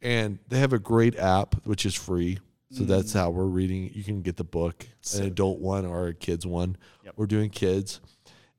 And 0.00 0.38
they 0.46 0.60
have 0.60 0.72
a 0.72 0.78
great 0.78 1.18
app 1.18 1.56
which 1.66 1.84
is 1.84 1.96
free. 1.96 2.38
So 2.70 2.84
hmm. 2.84 2.90
that's 2.90 3.12
how 3.12 3.30
we're 3.30 3.44
reading. 3.46 3.90
You 3.92 4.04
can 4.04 4.22
get 4.22 4.36
the 4.36 4.44
book, 4.44 4.86
So- 5.00 5.18
an 5.18 5.26
adult 5.26 5.58
one 5.58 5.84
or 5.84 6.06
a 6.06 6.14
kids 6.14 6.46
one. 6.46 6.76
Yep. 7.04 7.14
We're 7.16 7.26
doing 7.26 7.50
kids. 7.50 8.00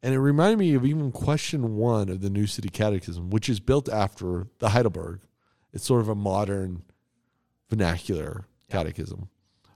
And 0.01 0.13
it 0.13 0.19
reminded 0.19 0.59
me 0.59 0.73
of 0.75 0.85
even 0.85 1.12
question 1.12 1.75
one 1.75 2.09
of 2.09 2.21
the 2.21 2.29
New 2.29 2.47
City 2.47 2.69
Catechism, 2.69 3.29
which 3.29 3.49
is 3.49 3.59
built 3.59 3.89
after 3.89 4.47
the 4.59 4.69
Heidelberg. 4.69 5.21
It's 5.73 5.85
sort 5.85 6.01
of 6.01 6.09
a 6.09 6.15
modern 6.15 6.83
vernacular 7.69 8.45
catechism. 8.69 9.29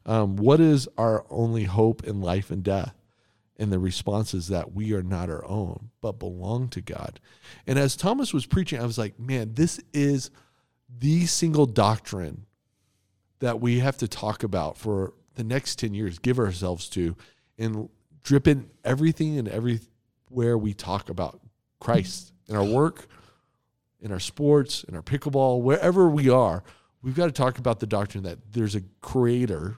Um, 0.05 0.35
what 0.37 0.59
is 0.59 0.87
our 0.97 1.25
only 1.29 1.65
hope 1.65 2.03
in 2.03 2.21
life 2.21 2.51
and 2.51 2.63
death? 2.63 2.93
And 3.57 3.71
the 3.71 3.79
response 3.79 4.33
is 4.33 4.47
that 4.47 4.73
we 4.73 4.93
are 4.93 5.03
not 5.03 5.29
our 5.29 5.45
own, 5.45 5.89
but 6.01 6.19
belong 6.19 6.69
to 6.69 6.81
God. 6.81 7.19
And 7.67 7.77
as 7.77 7.95
Thomas 7.95 8.33
was 8.33 8.45
preaching, 8.45 8.79
I 8.79 8.85
was 8.85 8.97
like, 8.97 9.19
man, 9.19 9.53
this 9.53 9.79
is 9.93 10.31
the 10.89 11.25
single 11.25 11.65
doctrine 11.65 12.45
that 13.39 13.59
we 13.59 13.79
have 13.79 13.97
to 13.97 14.07
talk 14.07 14.43
about 14.43 14.77
for 14.77 15.13
the 15.35 15.43
next 15.43 15.77
10 15.79 15.93
years, 15.93 16.17
give 16.17 16.39
ourselves 16.39 16.89
to, 16.89 17.15
and 17.57 17.89
drip 18.23 18.47
in 18.47 18.69
everything 18.83 19.37
and 19.37 19.47
everywhere 20.33 20.57
we 20.57 20.73
talk 20.73 21.09
about 21.09 21.39
Christ 21.79 22.33
in 22.47 22.55
our 22.55 22.63
work, 22.63 23.05
in 24.01 24.11
our 24.11 24.19
sports, 24.19 24.83
in 24.85 24.95
our 24.95 25.03
pickleball, 25.03 25.61
wherever 25.61 26.09
we 26.09 26.27
are. 26.27 26.63
We've 27.03 27.13
got 27.13 27.27
to 27.27 27.31
talk 27.31 27.59
about 27.59 27.79
the 27.79 27.85
doctrine 27.85 28.23
that 28.23 28.39
there's 28.51 28.73
a 28.73 28.81
creator 29.01 29.77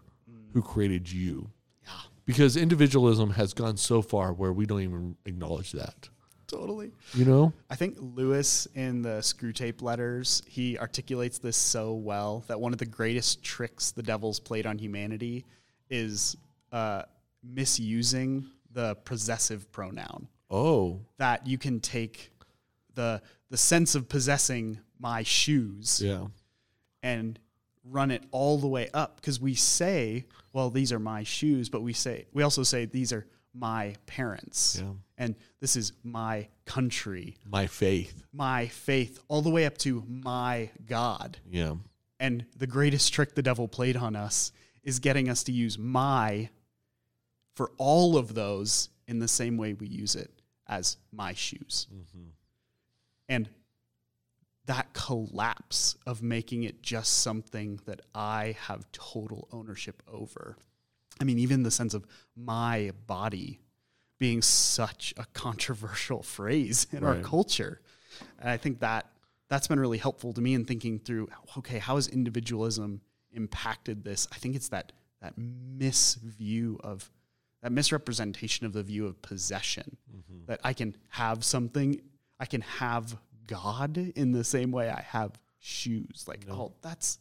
who 0.53 0.61
created 0.61 1.11
you. 1.11 1.49
Yeah. 1.83 1.91
Because 2.25 2.55
individualism 2.55 3.31
has 3.31 3.53
gone 3.53 3.75
so 3.75 4.01
far 4.01 4.31
where 4.31 4.53
we 4.53 4.65
don't 4.65 4.81
even 4.81 5.17
acknowledge 5.25 5.73
that. 5.73 6.07
Totally. 6.47 6.93
You 7.13 7.25
know? 7.25 7.51
I 7.69 7.75
think 7.75 7.97
Lewis 7.99 8.65
in 8.75 9.01
the 9.01 9.19
Screwtape 9.19 9.81
Letters, 9.81 10.41
he 10.47 10.79
articulates 10.79 11.37
this 11.37 11.57
so 11.57 11.95
well 11.95 12.45
that 12.47 12.57
one 12.57 12.71
of 12.71 12.79
the 12.79 12.85
greatest 12.85 13.43
tricks 13.43 13.91
the 13.91 14.03
devil's 14.03 14.39
played 14.39 14.65
on 14.65 14.77
humanity 14.77 15.43
is 15.89 16.37
uh, 16.71 17.01
misusing 17.43 18.45
the 18.71 18.95
possessive 19.03 19.69
pronoun. 19.73 20.29
Oh, 20.49 21.01
That 21.17 21.47
you 21.47 21.57
can 21.57 21.79
take 21.79 22.31
the 22.93 23.21
the 23.49 23.57
sense 23.57 23.95
of 23.95 24.09
possessing 24.09 24.79
my 24.99 25.23
shoes 25.23 26.01
yeah. 26.03 26.27
and 27.03 27.37
run 27.83 28.09
it 28.11 28.23
all 28.31 28.57
the 28.57 28.67
way 28.67 28.89
up 28.93 29.17
because 29.17 29.39
we 29.39 29.53
say, 29.53 30.25
well, 30.53 30.69
these 30.71 30.91
are 30.91 30.99
my 30.99 31.23
shoes, 31.23 31.69
but 31.69 31.81
we 31.81 31.93
say 31.93 32.25
we 32.33 32.41
also 32.43 32.63
say 32.63 32.85
these 32.85 33.13
are 33.13 33.25
my 33.53 33.95
parents. 34.05 34.79
Yeah. 34.81 34.91
And 35.17 35.35
this 35.61 35.75
is 35.75 35.93
my 36.03 36.47
country, 36.65 37.37
My 37.49 37.67
faith. 37.67 38.23
my 38.33 38.67
faith, 38.67 39.19
all 39.29 39.41
the 39.41 39.49
way 39.49 39.65
up 39.65 39.77
to 39.79 40.03
my 40.07 40.69
God. 40.85 41.37
Yeah. 41.49 41.75
And 42.19 42.45
the 42.57 42.67
greatest 42.67 43.13
trick 43.13 43.35
the 43.35 43.41
devil 43.41 43.67
played 43.67 43.95
on 43.95 44.15
us 44.15 44.51
is 44.83 44.99
getting 44.99 45.29
us 45.29 45.43
to 45.43 45.51
use 45.51 45.77
my 45.77 46.49
for 47.55 47.71
all 47.77 48.17
of 48.17 48.33
those 48.33 48.89
in 49.07 49.19
the 49.19 49.27
same 49.27 49.55
way 49.57 49.73
we 49.73 49.87
use 49.87 50.15
it 50.15 50.31
as 50.67 50.97
my 51.11 51.33
shoes. 51.33 51.87
Mm-hmm. 51.93 52.29
And 53.29 53.49
that 54.65 54.93
collapse 54.93 55.95
of 56.05 56.23
making 56.23 56.63
it 56.63 56.81
just 56.81 57.19
something 57.21 57.79
that 57.85 58.01
I 58.13 58.55
have 58.61 58.91
total 58.91 59.47
ownership 59.51 60.01
over. 60.07 60.57
I 61.19 61.23
mean, 61.23 61.39
even 61.39 61.63
the 61.63 61.71
sense 61.71 61.93
of 61.93 62.05
my 62.35 62.91
body 63.07 63.59
being 64.17 64.41
such 64.41 65.13
a 65.17 65.25
controversial 65.33 66.23
phrase 66.35 66.87
in 66.91 67.03
our 67.03 67.15
culture. 67.17 67.81
And 68.39 68.49
I 68.49 68.57
think 68.57 68.79
that 68.79 69.07
that's 69.49 69.67
been 69.67 69.79
really 69.79 69.97
helpful 69.97 70.33
to 70.33 70.41
me 70.41 70.53
in 70.53 70.65
thinking 70.65 70.99
through 70.99 71.29
okay, 71.57 71.77
how 71.77 71.95
has 71.95 72.07
individualism 72.07 73.01
impacted 73.33 74.03
this? 74.03 74.27
I 74.31 74.35
think 74.35 74.55
it's 74.55 74.69
that 74.69 74.91
that 75.21 75.35
misview 75.37 76.79
of 76.81 77.09
that 77.65 77.71
misrepresentation 77.71 78.67
of 78.67 78.73
the 78.73 78.83
view 78.83 79.07
of 79.07 79.19
possession 79.23 79.97
mm-hmm. 80.15 80.45
that 80.45 80.59
I 80.63 80.73
can 80.73 80.95
have 81.09 81.43
something, 81.43 81.99
I 82.39 82.45
can 82.45 82.61
have 82.61 83.17
God 83.47 83.97
in 83.97 84.33
the 84.33 84.43
same 84.43 84.69
way 84.69 84.87
I 84.91 85.01
have 85.01 85.31
shoes. 85.57 86.25
Like, 86.27 86.45
oh, 86.47 86.73
that's 86.83 87.17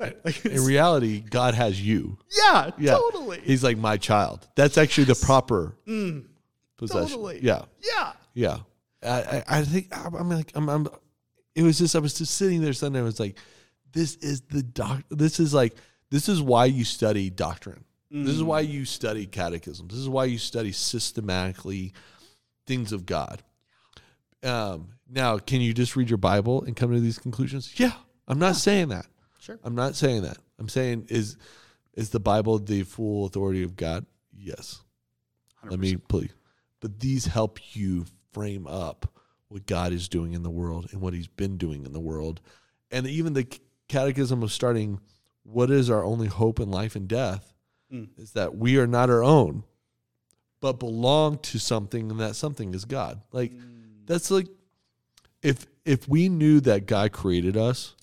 that, 0.00 0.14
uh, 0.14 0.18
like, 0.24 0.44
In 0.44 0.64
reality, 0.64 1.20
God 1.20 1.54
has 1.54 1.80
you. 1.80 2.18
yeah, 2.36 2.72
Yeah. 2.78 2.94
totally. 2.94 3.42
He's 3.44 3.62
like 3.62 3.78
my 3.78 3.96
child. 3.96 4.44
That's 4.56 4.76
actually 4.76 5.04
the 5.04 5.14
proper 5.14 5.76
mm, 5.86 6.24
possession. 6.76 7.06
totally. 7.06 7.38
Yeah. 7.40 7.62
yeah. 7.80 8.12
Yeah. 8.34 8.56
I, 9.04 9.44
I, 9.46 9.62
think 9.62 9.96
I'm, 9.96 10.16
I'm 10.16 10.30
like 10.30 10.50
I'm, 10.56 10.68
I'm 10.68 10.88
it 11.54 11.62
was 11.62 11.78
just 11.78 11.94
I 11.94 12.00
was 12.00 12.14
just 12.14 12.34
sitting 12.34 12.60
there 12.60 12.72
Sunday 12.72 12.98
I 12.98 13.02
was 13.02 13.20
like 13.20 13.38
this 13.92 14.16
is 14.16 14.40
the 14.40 14.64
doc 14.64 15.04
this 15.10 15.38
is 15.38 15.54
like 15.54 15.76
this 16.10 16.28
is 16.28 16.42
why 16.42 16.64
you 16.64 16.84
study 16.84 17.30
doctrine. 17.30 17.84
This 18.10 18.34
is 18.34 18.42
why 18.42 18.60
you 18.60 18.84
study 18.84 19.26
catechism. 19.26 19.86
This 19.86 19.98
is 19.98 20.08
why 20.08 20.24
you 20.24 20.36
study 20.36 20.72
systematically 20.72 21.92
things 22.66 22.92
of 22.92 23.06
God. 23.06 23.42
Um, 24.42 24.94
now, 25.08 25.38
can 25.38 25.60
you 25.60 25.72
just 25.72 25.94
read 25.94 26.10
your 26.10 26.18
Bible 26.18 26.64
and 26.64 26.74
come 26.74 26.92
to 26.92 27.00
these 27.00 27.18
conclusions? 27.18 27.78
Yeah, 27.78 27.92
I'm 28.26 28.38
not 28.38 28.56
saying 28.56 28.88
that. 28.88 29.06
Sure. 29.40 29.58
I'm 29.62 29.74
not 29.74 29.94
saying 29.94 30.22
that. 30.22 30.38
I'm 30.58 30.68
saying 30.68 31.06
is 31.08 31.36
is 31.94 32.10
the 32.10 32.20
Bible 32.20 32.58
the 32.58 32.82
full 32.82 33.26
authority 33.26 33.62
of 33.62 33.76
God? 33.76 34.06
Yes. 34.36 34.82
Let 35.64 35.78
me 35.78 35.96
please. 35.96 36.30
But 36.80 37.00
these 37.00 37.26
help 37.26 37.76
you 37.76 38.06
frame 38.32 38.66
up 38.66 39.12
what 39.48 39.66
God 39.66 39.92
is 39.92 40.08
doing 40.08 40.32
in 40.32 40.42
the 40.42 40.50
world 40.50 40.88
and 40.92 41.00
what 41.00 41.14
He's 41.14 41.28
been 41.28 41.58
doing 41.58 41.84
in 41.84 41.92
the 41.92 42.00
world, 42.00 42.40
and 42.90 43.06
even 43.06 43.34
the 43.34 43.46
catechism 43.88 44.42
of 44.42 44.50
starting. 44.50 45.00
What 45.42 45.70
is 45.70 45.90
our 45.90 46.04
only 46.04 46.28
hope 46.28 46.60
in 46.60 46.70
life 46.70 46.94
and 46.94 47.08
death? 47.08 47.54
Mm. 47.92 48.08
Is 48.16 48.32
that 48.32 48.56
we 48.56 48.78
are 48.78 48.86
not 48.86 49.10
our 49.10 49.22
own, 49.22 49.64
but 50.60 50.74
belong 50.78 51.38
to 51.38 51.58
something, 51.58 52.10
and 52.10 52.20
that 52.20 52.36
something 52.36 52.72
is 52.74 52.84
God. 52.84 53.20
Like 53.32 53.52
that's 54.06 54.30
like 54.30 54.46
if 55.42 55.66
if 55.84 56.08
we 56.08 56.28
knew 56.28 56.60
that 56.60 56.86
God 56.86 57.12
created 57.12 57.56
us, 57.56 57.96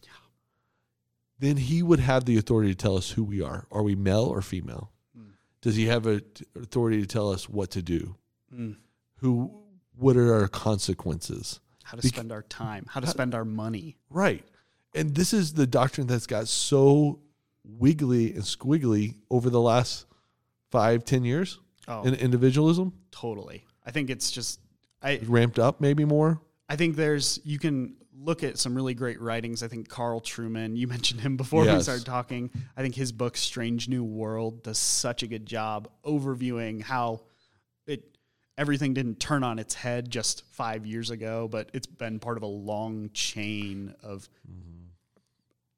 then 1.39 1.57
He 1.57 1.81
would 1.83 1.99
have 1.99 2.25
the 2.25 2.37
authority 2.37 2.71
to 2.71 2.75
tell 2.75 2.97
us 2.97 3.11
who 3.11 3.23
we 3.23 3.41
are. 3.41 3.65
Are 3.71 3.83
we 3.83 3.95
male 3.95 4.25
or 4.25 4.41
female? 4.41 4.91
Mm. 5.17 5.29
Does 5.61 5.75
He 5.75 5.85
have 5.85 6.05
a 6.05 6.21
t- 6.21 6.45
authority 6.59 7.01
to 7.01 7.07
tell 7.07 7.31
us 7.31 7.47
what 7.47 7.71
to 7.71 7.81
do? 7.81 8.15
Mm. 8.53 8.75
Who? 9.17 9.51
What 9.95 10.15
are 10.17 10.33
our 10.33 10.47
consequences? 10.47 11.59
How 11.83 11.95
to 11.97 12.03
Bec- 12.03 12.13
spend 12.13 12.31
our 12.31 12.43
time, 12.43 12.85
how 12.89 12.99
to 12.99 13.07
spend 13.07 13.33
our 13.33 13.45
money. 13.45 13.97
Right. 14.09 14.43
And 14.93 15.15
this 15.15 15.33
is 15.33 15.53
the 15.53 15.65
doctrine 15.65 16.07
that's 16.07 16.27
got 16.27 16.47
so 16.47 17.19
wiggly 17.67 18.33
and 18.33 18.43
squiggly 18.43 19.15
over 19.29 19.49
the 19.49 19.61
last 19.61 20.05
five, 20.71 21.05
ten 21.05 21.23
years 21.23 21.59
Oh, 21.87 22.03
in 22.03 22.13
individualism. 22.15 22.93
totally. 23.11 23.63
I 23.85 23.91
think 23.91 24.09
it's 24.09 24.29
just 24.31 24.59
I 25.01 25.19
Ramped 25.25 25.59
up 25.59 25.79
maybe 25.79 26.03
more. 26.05 26.41
I 26.67 26.75
think 26.75 26.95
there's 26.95 27.39
you 27.45 27.59
can 27.59 27.95
look 28.19 28.43
at 28.43 28.57
some 28.57 28.75
really 28.75 28.93
great 28.93 29.21
writings. 29.21 29.63
I 29.63 29.67
think 29.67 29.87
Carl 29.87 30.19
Trueman, 30.19 30.75
you 30.75 30.87
mentioned 30.95 31.21
him 31.21 31.37
before 31.37 31.63
we 31.63 31.79
started 31.81 32.05
talking. 32.05 32.51
I 32.75 32.81
think 32.81 32.95
his 32.95 33.11
book 33.11 33.37
Strange 33.37 33.87
New 33.87 34.03
World 34.03 34.63
does 34.63 34.77
such 34.77 35.23
a 35.23 35.27
good 35.27 35.45
job 35.45 35.87
overviewing 36.03 36.81
how 36.81 37.21
it 37.85 38.17
everything 38.57 38.93
didn't 38.93 39.19
turn 39.19 39.43
on 39.43 39.59
its 39.59 39.75
head 39.75 40.09
just 40.09 40.43
5 40.51 40.85
years 40.85 41.09
ago, 41.11 41.47
but 41.47 41.69
it's 41.73 41.87
been 41.87 42.19
part 42.19 42.37
of 42.37 42.43
a 42.43 42.47
long 42.47 43.11
chain 43.13 43.93
of 44.03 44.27
mm-hmm. 44.49 44.76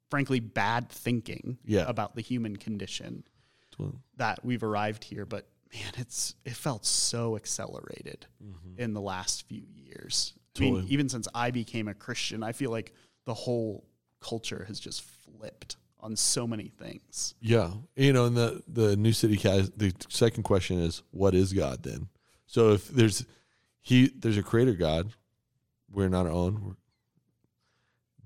Frankly 0.10 0.40
bad 0.40 0.90
thinking 0.90 1.58
Yeah. 1.66 1.86
about 1.88 2.16
the 2.16 2.22
human 2.22 2.56
condition 2.58 3.24
that 4.18 4.44
we've 4.44 4.64
arrived 4.64 5.06
here, 5.06 5.26
but 5.26 5.48
man, 5.74 5.94
it's 5.98 6.36
it 6.44 6.54
felt 6.54 6.86
so 6.86 7.36
accelerated 7.38 8.26
mm-hmm. 8.44 8.80
in 8.80 8.94
the 8.94 9.02
last 9.02 9.48
few 9.48 9.64
years. 9.74 10.34
I 10.58 10.62
mean, 10.62 10.86
even 10.90 11.08
since 11.08 11.28
I 11.34 11.52
became 11.52 11.88
a 11.88 11.94
Christian, 11.94 12.44
I 12.44 12.52
feel 12.52 12.72
like 12.72 12.94
the 13.24 13.34
whole 13.34 13.86
culture 14.20 14.66
has 14.68 14.80
just 14.80 15.02
flipped 15.02 15.78
on 16.02 16.16
so 16.16 16.46
many 16.46 16.68
things. 16.68 17.36
Yeah, 17.40 17.72
you 17.96 18.12
know, 18.12 18.26
and 18.26 18.36
the 18.36 18.62
the 18.68 18.98
new 18.98 19.14
city 19.14 19.38
the 19.38 19.94
second 20.10 20.44
question 20.44 20.80
is, 20.80 21.04
what 21.12 21.34
is 21.34 21.54
God 21.54 21.84
then? 21.84 22.10
So 22.46 22.72
if 22.74 22.88
there's 22.90 23.26
he 23.80 24.12
there's 24.16 24.38
a 24.38 24.44
creator 24.44 24.74
God, 24.74 25.14
we're 25.90 26.10
not 26.10 26.26
our 26.26 26.32
own. 26.32 26.76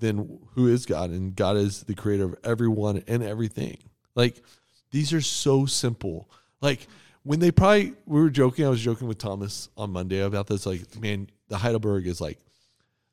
Then 0.04 0.39
who 0.56 0.68
is 0.68 0.86
God? 0.86 1.12
And 1.12 1.36
God 1.36 1.56
is 1.56 1.84
the 1.84 1.96
creator 1.96 2.26
of 2.26 2.36
everyone 2.44 3.04
and 3.08 3.24
everything. 3.24 3.78
Like 4.16 4.44
these 4.92 5.13
are 5.13 5.22
so 5.22 5.66
simple. 5.66 6.30
Like 6.62 6.88
when 7.24 7.39
they 7.39 7.52
probably 7.52 7.94
we 8.06 8.22
were 8.22 8.30
joking. 8.30 8.66
I 8.66 8.70
was 8.70 8.82
joking 8.82 9.08
with 9.08 9.18
Thomas 9.18 9.70
on 9.78 9.92
Monday 9.92 10.20
about 10.20 10.48
this. 10.48 10.66
Like, 10.66 11.00
man, 11.00 11.30
the 11.48 11.58
Heidelberg 11.58 12.06
is 12.06 12.22
like. 12.22 12.38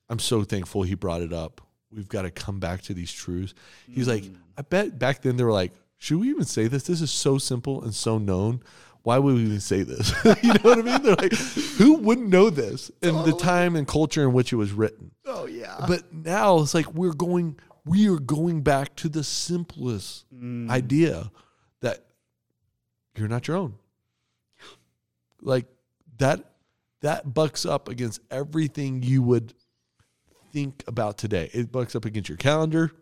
I'm 0.09 0.19
so 0.19 0.43
thankful 0.43 0.83
he 0.83 0.97
brought 0.97 1.23
it 1.23 1.33
up. 1.33 1.61
We've 1.93 2.09
got 2.09 2.23
to 2.23 2.33
come 2.33 2.59
back 2.59 2.83
to 2.83 2.95
these 2.95 3.13
truths. 3.13 3.55
He's 3.89 4.09
like, 4.09 4.25
mm. 4.25 4.35
I 4.59 4.63
bet 4.63 4.99
back 4.99 5.23
then 5.23 5.37
they 5.37 5.45
were 5.45 5.53
like, 5.53 5.73
should 5.99 6.19
we 6.19 6.31
even 6.31 6.45
say 6.45 6.67
this? 6.67 6.83
This 6.83 7.01
is 7.01 7.13
so 7.13 7.39
simple 7.39 7.85
and 7.85 7.95
so 7.95 8.19
known. 8.19 8.61
Why 9.03 9.19
would 9.19 9.35
we 9.35 9.43
even 9.43 9.61
say 9.61 9.83
this? 9.83 10.13
you 10.43 10.53
know 10.53 10.61
what 10.63 10.79
I 10.79 10.83
mean? 10.83 11.03
They're 11.03 11.15
like, 11.17 11.33
who 11.33 11.95
wouldn't 11.95 12.29
know 12.29 12.51
this 12.51 12.91
in 13.03 13.15
the 13.23 13.33
time 13.33 13.75
and 13.77 13.89
culture 13.89 14.23
in 14.23 14.33
which 14.33 14.53
it 14.53 14.57
was 14.57 14.73
written? 14.73 15.13
Oh 15.27 15.47
yeah. 15.47 15.85
But 15.89 16.13
now 16.13 16.59
it's 16.59 16.75
like 16.75 16.93
we're 16.93 17.15
going, 17.15 17.59
we 17.85 18.09
are 18.09 18.19
going 18.19 18.63
back 18.63 18.95
to 18.97 19.09
the 19.09 19.25
simplest 19.25 20.27
mm. 20.35 20.69
idea 20.69 21.31
that 21.81 22.05
you're 23.17 23.29
not 23.29 23.49
your 23.49 23.57
own. 23.57 23.75
Like 25.41 25.67
that, 26.19 26.45
that 27.01 27.33
bucks 27.33 27.65
up 27.65 27.89
against 27.89 28.21
everything 28.31 29.03
you 29.03 29.23
would 29.23 29.55
think 30.53 30.85
about 30.87 31.17
today. 31.17 31.49
It 31.55 31.73
bucks 31.73 31.97
up 31.97 32.05
against 32.05 32.29
your 32.29 32.37
calendar, 32.37 32.93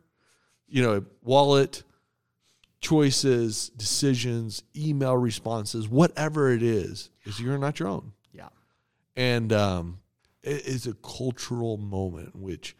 you 0.68 0.82
know, 0.82 1.04
wallet, 1.22 1.82
choices, 2.80 3.70
decisions, 3.70 4.62
email 4.76 5.16
responses, 5.16 5.88
whatever 5.88 6.52
it 6.52 6.62
is, 6.62 7.10
is 7.24 7.40
you're 7.40 7.58
not 7.58 7.80
your 7.80 7.88
own. 7.88 8.12
Yeah. 8.32 8.48
And 9.16 9.52
um, 9.52 9.98
it 10.42 10.66
is 10.66 10.86
a 10.86 10.94
cultural 10.94 11.76
moment 11.76 12.34
in 12.34 12.42
which 12.42 12.76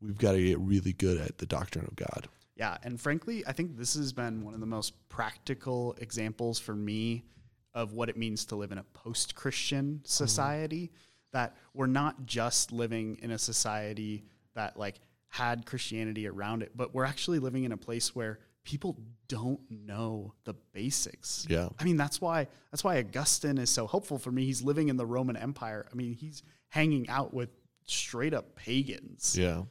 we've 0.00 0.18
got 0.18 0.32
to 0.32 0.42
get 0.42 0.58
really 0.58 0.92
good 0.92 1.18
at 1.18 1.38
the 1.38 1.46
doctrine 1.46 1.86
of 1.86 1.96
God. 1.96 2.28
Yeah, 2.56 2.76
and 2.82 3.00
frankly, 3.00 3.44
I 3.46 3.52
think 3.52 3.76
this 3.76 3.94
has 3.94 4.12
been 4.12 4.44
one 4.44 4.52
of 4.52 4.60
the 4.60 4.66
most 4.66 4.92
practical 5.08 5.96
examples 5.98 6.58
for 6.58 6.74
me 6.74 7.24
of 7.72 7.92
what 7.92 8.08
it 8.08 8.16
means 8.16 8.44
to 8.46 8.56
live 8.56 8.72
in 8.72 8.78
a 8.78 8.82
post-Christian 8.82 10.00
society 10.04 10.90
that 11.32 11.56
we're 11.74 11.86
not 11.86 12.26
just 12.26 12.72
living 12.72 13.18
in 13.22 13.30
a 13.30 13.38
society 13.38 14.24
that 14.54 14.76
like 14.76 14.96
had 15.28 15.66
Christianity 15.66 16.26
around 16.26 16.62
it, 16.62 16.72
but 16.74 16.94
we're 16.94 17.04
actually 17.04 17.38
living 17.38 17.64
in 17.64 17.72
a 17.72 17.76
place 17.76 18.14
where 18.14 18.40
people 18.68 18.98
don't 19.28 19.60
know 19.70 20.34
the 20.44 20.52
basics. 20.74 21.46
Yeah. 21.48 21.70
I 21.78 21.84
mean, 21.84 21.96
that's 21.96 22.20
why 22.20 22.48
that's 22.70 22.84
why 22.84 22.98
Augustine 22.98 23.56
is 23.56 23.70
so 23.70 23.86
helpful 23.86 24.18
for 24.18 24.30
me. 24.30 24.44
He's 24.44 24.60
living 24.62 24.88
in 24.90 24.98
the 24.98 25.06
Roman 25.06 25.38
Empire. 25.38 25.86
I 25.90 25.94
mean, 25.94 26.12
he's 26.12 26.42
hanging 26.68 27.08
out 27.08 27.32
with 27.32 27.48
straight 27.86 28.34
up 28.34 28.54
pagans 28.56 29.34
Yeah. 29.38 29.62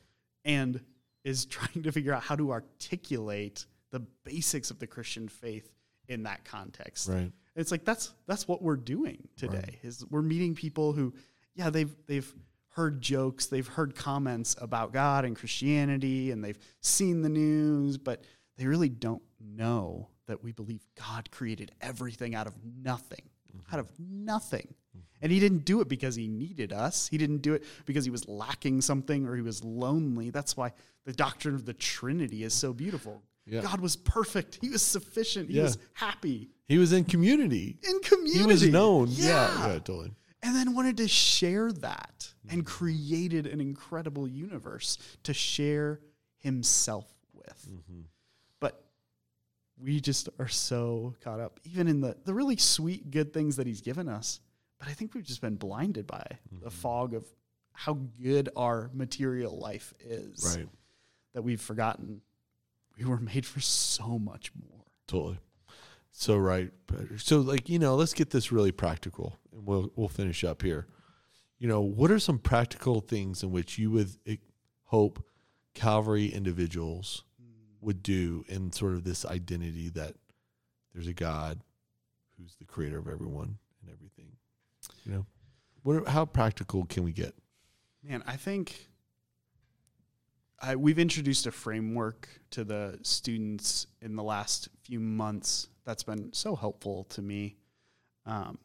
and 0.44 0.82
is 1.24 1.46
trying 1.46 1.84
to 1.84 1.92
figure 1.92 2.12
out 2.12 2.24
how 2.24 2.36
to 2.36 2.52
articulate 2.52 3.68
the 3.92 4.00
basics 4.24 4.72
of 4.72 4.80
the 4.80 4.88
Christian 4.88 5.28
faith 5.30 5.72
in 6.08 6.24
that 6.24 6.44
context. 6.44 7.08
Right. 7.08 7.32
It's 7.56 7.70
like 7.70 7.86
that's 7.86 8.14
that's 8.26 8.48
what 8.48 8.64
we're 8.64 8.78
doing 8.78 9.28
today. 9.36 9.78
Is 9.84 10.04
we're 10.10 10.24
meeting 10.24 10.56
people 10.56 10.94
who, 10.94 11.14
yeah, 11.54 11.70
they've 11.70 11.96
they've 12.08 12.34
heard 12.70 13.02
jokes, 13.02 13.48
they've 13.48 13.68
heard 13.68 13.96
comments 13.96 14.56
about 14.62 14.94
God 14.94 15.26
and 15.26 15.36
Christianity, 15.36 16.30
and 16.32 16.44
they've 16.44 16.60
seen 16.82 17.24
the 17.24 17.30
news, 17.30 17.98
but 17.98 18.24
they 18.58 18.66
really 18.66 18.90
don't 18.90 19.22
know 19.40 20.10
that 20.28 20.44
we 20.44 20.52
believe 20.52 20.82
God 20.96 21.30
created 21.32 21.72
everything 21.82 22.36
out 22.36 22.48
of 22.48 22.54
nothing, 22.64 23.30
mm-hmm. 23.50 23.74
out 23.74 23.80
of 23.80 23.88
nothing. 24.00 24.68
Mm-hmm. 24.96 25.06
And 25.22 25.32
he 25.32 25.40
didn't 25.40 25.66
do 25.66 25.82
it 25.82 25.88
because 25.88 26.16
he 26.16 26.28
needed 26.28 26.74
us. 26.74 27.08
He 27.08 27.18
didn't 27.18 27.40
do 27.40 27.54
it 27.54 27.64
because 27.86 28.06
he 28.06 28.12
was 28.12 28.28
lacking 28.28 28.82
something 28.82 29.26
or 29.26 29.36
he 29.36 29.42
was 29.42 29.64
lonely. 29.64 30.30
That's 30.30 30.56
why 30.58 30.74
the 31.06 31.14
doctrine 31.14 31.56
of 31.56 31.66
the 31.66 31.74
Trinity 31.74 32.44
is 32.44 32.54
so 32.54 32.74
beautiful. 32.74 33.24
Yeah. 33.46 33.62
God 33.62 33.80
was 33.80 33.96
perfect. 33.96 34.60
He 34.62 34.70
was 34.70 34.82
sufficient. 34.82 35.50
He 35.50 35.56
Yeah. 35.56 35.64
was 35.64 35.78
happy 35.94 36.50
He 36.68 36.78
was 36.78 36.92
in 36.92 37.06
community. 37.06 37.80
in 37.88 38.00
community. 38.02 38.40
He 38.40 38.46
was 38.46 38.68
known. 38.68 39.08
Yeah. 39.10 39.28
Yeah. 39.28 39.68
Yeah, 39.68 39.74
totally. 39.76 40.14
And 40.44 40.56
then 40.56 40.76
wanted 40.76 40.98
to 40.98 41.08
share 41.08 41.72
that 41.72 42.34
and 42.50 42.66
mm-hmm. 42.66 42.70
created 42.70 43.48
an 43.48 43.62
incredible 43.62 44.28
universe 44.28 44.98
to 45.24 45.34
share 45.34 46.02
himself 46.38 47.06
with. 47.34 47.68
We 49.82 50.00
just 50.00 50.30
are 50.40 50.48
so 50.48 51.14
caught 51.24 51.40
up, 51.40 51.60
even 51.64 51.88
in 51.88 52.02
the, 52.02 52.18
the 52.26 52.34
really 52.34 52.58
sweet, 52.58 53.12
good 53.12 53.34
things 53.34 53.58
that 53.58 53.68
he's 53.68 53.82
given 53.82 54.10
us. 54.10 54.40
But 54.80 54.88
I 54.88 54.92
think 54.92 55.14
we've 55.14 55.24
just 55.24 55.42
been 55.42 55.56
blinded 55.56 56.08
by 56.08 56.26
the 56.62 56.72
fog 56.72 57.14
of 57.14 57.26
how 57.74 58.00
good 58.22 58.50
our 58.56 58.90
material 58.94 59.58
life 59.58 59.94
is. 60.00 60.56
Right. 60.58 60.68
That 61.34 61.44
we've 61.44 61.62
forgotten 61.62 62.22
we 62.98 63.06
were 63.06 63.20
made 63.20 63.46
for 63.46 63.60
so 63.60 64.18
much 64.20 64.52
more. 64.56 64.84
Totally. 65.08 65.40
So 66.12 66.36
right. 66.38 66.72
So 67.18 67.40
like, 67.40 67.70
you 67.70 67.80
know, 67.80 67.96
let's 67.96 68.14
get 68.14 68.32
this 68.32 68.52
really 68.52 68.72
practical 68.72 69.38
and 69.54 69.66
we'll 69.66 69.92
we'll 69.96 70.10
finish 70.10 70.44
up 70.44 70.62
here. 70.62 70.88
You 71.60 71.68
know, 71.68 71.82
what 71.82 72.12
are 72.12 72.20
some 72.20 72.40
practical 72.40 73.02
things 73.02 73.44
in 73.44 73.52
which 73.52 73.78
you 73.78 73.92
would 73.92 74.10
eh, 74.26 74.36
hope 74.86 75.24
Calvary 75.74 76.28
individuals 76.28 77.24
would 77.82 78.04
do 78.04 78.44
in 78.48 78.72
sort 78.72 78.94
of 78.94 79.04
this 79.04 79.26
identity 79.26 79.90
that 79.90 80.16
there's 80.94 81.08
a 81.08 81.14
God 81.14 81.60
who's 82.38 82.56
the 82.56 82.66
creator 82.66 82.98
of 82.98 83.08
everyone 83.08 83.58
and 83.82 83.92
everything. 83.92 84.32
You 85.04 85.12
know, 85.12 85.26
what 85.84 86.08
how 86.08 86.26
practical 86.26 86.86
can 86.86 87.04
we 87.04 87.12
get? 87.12 87.36
Man, 88.04 88.24
I 88.26 88.36
think 88.36 88.90
I, 90.60 90.76
we've 90.76 91.00
introduced 91.00 91.46
a 91.46 91.52
framework 91.52 92.28
to 92.52 92.64
the 92.64 93.00
students 93.04 93.88
in 94.02 94.16
the 94.16 94.24
last 94.24 94.70
few 94.82 95.00
months 95.00 95.70
that's 95.86 96.04
been 96.04 96.34
so 96.34 96.56
helpful 96.56 97.06
to 97.06 97.22
me. 97.22 97.58
Um, 98.26 98.58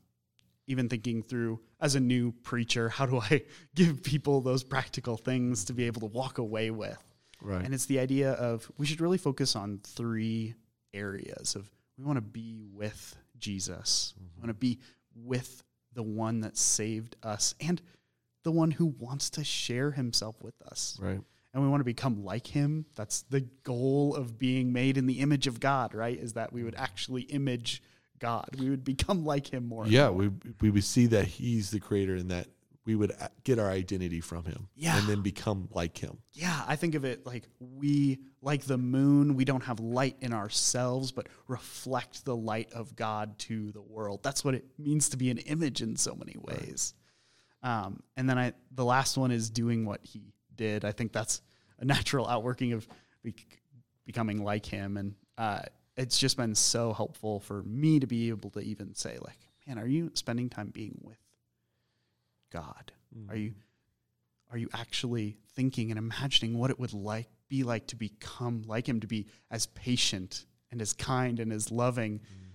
even 0.68 0.88
thinking 0.88 1.22
through 1.22 1.60
as 1.80 1.96
a 1.96 2.00
new 2.00 2.32
preacher, 2.32 2.88
how 2.88 3.04
do 3.04 3.18
I 3.18 3.42
give 3.74 4.02
people 4.02 4.40
those 4.40 4.62
practical 4.62 5.16
things 5.16 5.64
to 5.66 5.72
be 5.72 5.86
able 5.86 6.00
to 6.00 6.06
walk 6.06 6.38
away 6.38 6.70
with? 6.70 7.02
Right. 7.42 7.64
And 7.64 7.74
it's 7.74 7.86
the 7.86 7.98
idea 7.98 8.32
of 8.32 8.70
we 8.78 8.86
should 8.86 9.00
really 9.00 9.18
focus 9.18 9.56
on 9.56 9.80
three 9.84 10.54
areas 10.94 11.54
of 11.56 11.68
we 11.98 12.04
want 12.04 12.16
to 12.16 12.22
be 12.22 12.56
with 12.72 13.16
Jesus. 13.38 14.14
We 14.18 14.40
want 14.40 14.48
to 14.48 14.54
be 14.54 14.78
with 15.14 15.62
the 15.94 16.02
one 16.02 16.40
that 16.40 16.56
saved 16.56 17.16
us 17.22 17.54
and 17.60 17.82
the 18.44 18.52
one 18.52 18.70
who 18.70 18.86
wants 18.98 19.30
to 19.30 19.44
share 19.44 19.90
himself 19.90 20.42
with 20.42 20.54
us. 20.62 20.98
right. 21.00 21.20
And 21.54 21.62
we 21.62 21.68
want 21.68 21.80
to 21.80 21.84
become 21.84 22.24
like 22.24 22.46
him. 22.46 22.86
That's 22.96 23.22
the 23.28 23.42
goal 23.62 24.16
of 24.16 24.38
being 24.38 24.72
made 24.72 24.96
in 24.96 25.04
the 25.04 25.20
image 25.20 25.46
of 25.46 25.60
God, 25.60 25.92
right? 25.92 26.18
Is 26.18 26.32
that 26.32 26.50
we 26.50 26.64
would 26.64 26.74
actually 26.74 27.22
image 27.24 27.82
God. 28.18 28.48
We 28.58 28.70
would 28.70 28.84
become 28.84 29.26
like 29.26 29.52
him 29.52 29.66
more. 29.66 29.86
Yeah, 29.86 30.08
more. 30.08 30.12
we 30.12 30.30
we 30.62 30.70
would 30.70 30.84
see 30.84 31.06
that 31.08 31.26
he's 31.26 31.70
the 31.70 31.78
creator 31.78 32.14
and 32.14 32.30
that 32.30 32.46
we 32.84 32.96
would 32.96 33.12
get 33.44 33.58
our 33.60 33.70
identity 33.70 34.20
from 34.20 34.44
him 34.44 34.68
Yeah. 34.74 34.98
and 34.98 35.06
then 35.08 35.20
become 35.22 35.68
like 35.72 35.96
him. 35.98 36.18
Yeah, 36.32 36.64
I 36.66 36.74
think 36.76 36.94
of 36.96 37.04
it 37.04 37.24
like 37.24 37.44
we, 37.60 38.18
like 38.40 38.64
the 38.64 38.78
moon, 38.78 39.36
we 39.36 39.44
don't 39.44 39.62
have 39.64 39.78
light 39.78 40.16
in 40.20 40.32
ourselves, 40.32 41.12
but 41.12 41.28
reflect 41.46 42.24
the 42.24 42.34
light 42.36 42.72
of 42.72 42.96
God 42.96 43.38
to 43.40 43.70
the 43.72 43.80
world. 43.82 44.22
That's 44.24 44.44
what 44.44 44.54
it 44.54 44.64
means 44.78 45.08
to 45.10 45.16
be 45.16 45.30
an 45.30 45.38
image 45.38 45.80
in 45.80 45.94
so 45.96 46.14
many 46.16 46.34
ways. 46.40 46.94
Um, 47.62 48.02
and 48.16 48.28
then 48.28 48.38
I, 48.38 48.52
the 48.72 48.84
last 48.84 49.16
one 49.16 49.30
is 49.30 49.48
doing 49.48 49.84
what 49.86 50.00
he 50.02 50.32
did. 50.56 50.84
I 50.84 50.90
think 50.92 51.12
that's 51.12 51.40
a 51.78 51.84
natural 51.84 52.26
outworking 52.26 52.72
of 52.72 52.88
bec- 53.22 53.60
becoming 54.04 54.42
like 54.42 54.66
him. 54.66 54.96
And 54.96 55.14
uh, 55.38 55.60
it's 55.96 56.18
just 56.18 56.36
been 56.36 56.56
so 56.56 56.92
helpful 56.92 57.38
for 57.38 57.62
me 57.62 58.00
to 58.00 58.08
be 58.08 58.30
able 58.30 58.50
to 58.50 58.60
even 58.60 58.94
say, 58.96 59.18
like, 59.22 59.38
man, 59.68 59.78
are 59.78 59.86
you 59.86 60.10
spending 60.14 60.48
time 60.48 60.70
being 60.70 60.98
with 61.04 61.18
God? 62.52 62.92
Are 63.28 63.34
mm-hmm. 63.34 63.36
you 63.36 63.54
are 64.50 64.58
you 64.58 64.68
actually 64.74 65.38
thinking 65.54 65.90
and 65.90 65.98
imagining 65.98 66.58
what 66.58 66.70
it 66.70 66.78
would 66.78 66.92
like 66.92 67.28
be 67.48 67.62
like 67.62 67.86
to 67.88 67.96
become 67.96 68.62
like 68.66 68.88
him 68.88 69.00
to 69.00 69.06
be 69.06 69.26
as 69.50 69.66
patient 69.66 70.46
and 70.70 70.80
as 70.80 70.92
kind 70.92 71.40
and 71.40 71.52
as 71.52 71.70
loving 71.70 72.18
mm-hmm. 72.18 72.50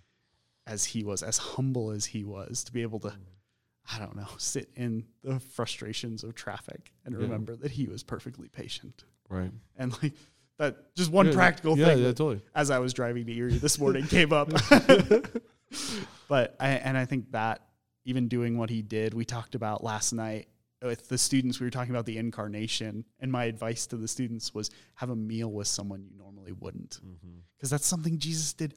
as 0.67 0.86
he 0.86 1.03
was 1.03 1.23
as 1.23 1.38
humble 1.38 1.91
as 1.91 2.05
he 2.05 2.23
was 2.23 2.63
to 2.63 2.71
be 2.71 2.81
able 2.81 2.99
to 2.99 3.10
mm-hmm. 3.10 3.95
i 3.95 3.99
don't 3.99 4.15
know 4.15 4.27
sit 4.38 4.69
in 4.75 5.05
the 5.23 5.39
frustrations 5.39 6.23
of 6.23 6.33
traffic 6.33 6.93
and 7.05 7.15
Yeah. 7.15 7.21
remember 7.21 7.55
that 7.55 7.71
he 7.71 7.88
was 7.88 8.03
perfectly 8.03 8.47
patient 8.47 9.03
Right. 9.29 9.51
and 9.75 9.91
like 10.01 10.13
that 10.57 10.95
just 10.95 11.12
one 11.12 11.27
Yeah, 11.27 11.33
practical 11.33 11.77
yeah, 11.77 11.86
thing 11.86 11.99
Yeah, 11.99 12.07
totally. 12.07 12.41
as 12.55 12.71
I 12.71 12.79
was 12.79 12.93
driving 12.93 13.25
to 13.27 13.33
Erie 13.36 13.57
this 13.57 13.79
morning 13.79 14.07
came 14.07 14.33
up. 14.33 14.49
but 16.27 16.55
I, 16.60 16.69
and 16.69 16.97
I 16.97 17.05
think 17.05 17.31
that 17.31 17.62
even 18.07 18.29
doing 18.29 18.57
what 18.57 18.69
he 18.69 18.81
did, 18.81 19.13
we 19.13 19.25
talked 19.25 19.53
about 19.53 19.83
last 19.83 20.13
night 20.13 20.47
with 20.81 21.09
the 21.09 21.17
students. 21.17 21.59
We 21.59 21.67
were 21.67 21.71
talking 21.71 21.91
about 21.91 22.05
the 22.05 22.17
incarnation, 22.17 23.03
and 23.19 23.29
my 23.29 23.43
advice 23.45 23.85
to 23.87 23.97
the 23.97 24.07
students 24.07 24.53
was 24.53 24.71
have 24.95 25.09
a 25.09 25.15
meal 25.15 25.51
with 25.51 25.67
someone 25.67 26.01
you 26.01 26.17
normally 26.17 26.53
wouldn't, 26.53 27.01
mm-hmm. 27.05 27.39
because 27.57 27.69
that's 27.69 27.85
something 27.85 28.17
Jesus 28.17 28.53
did 28.53 28.75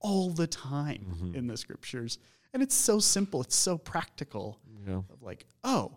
all 0.00 0.30
the 0.30 0.48
time 0.48 1.06
mm-hmm. 1.14 1.36
in 1.36 1.46
the 1.46 1.56
scriptures, 1.56 2.18
and 2.52 2.60
it's 2.60 2.74
so 2.74 2.98
simple. 2.98 3.40
It's 3.40 3.54
so 3.54 3.78
practical 3.78 4.58
Yeah. 4.84 5.02
of 5.10 5.22
like, 5.22 5.46
oh, 5.62 5.92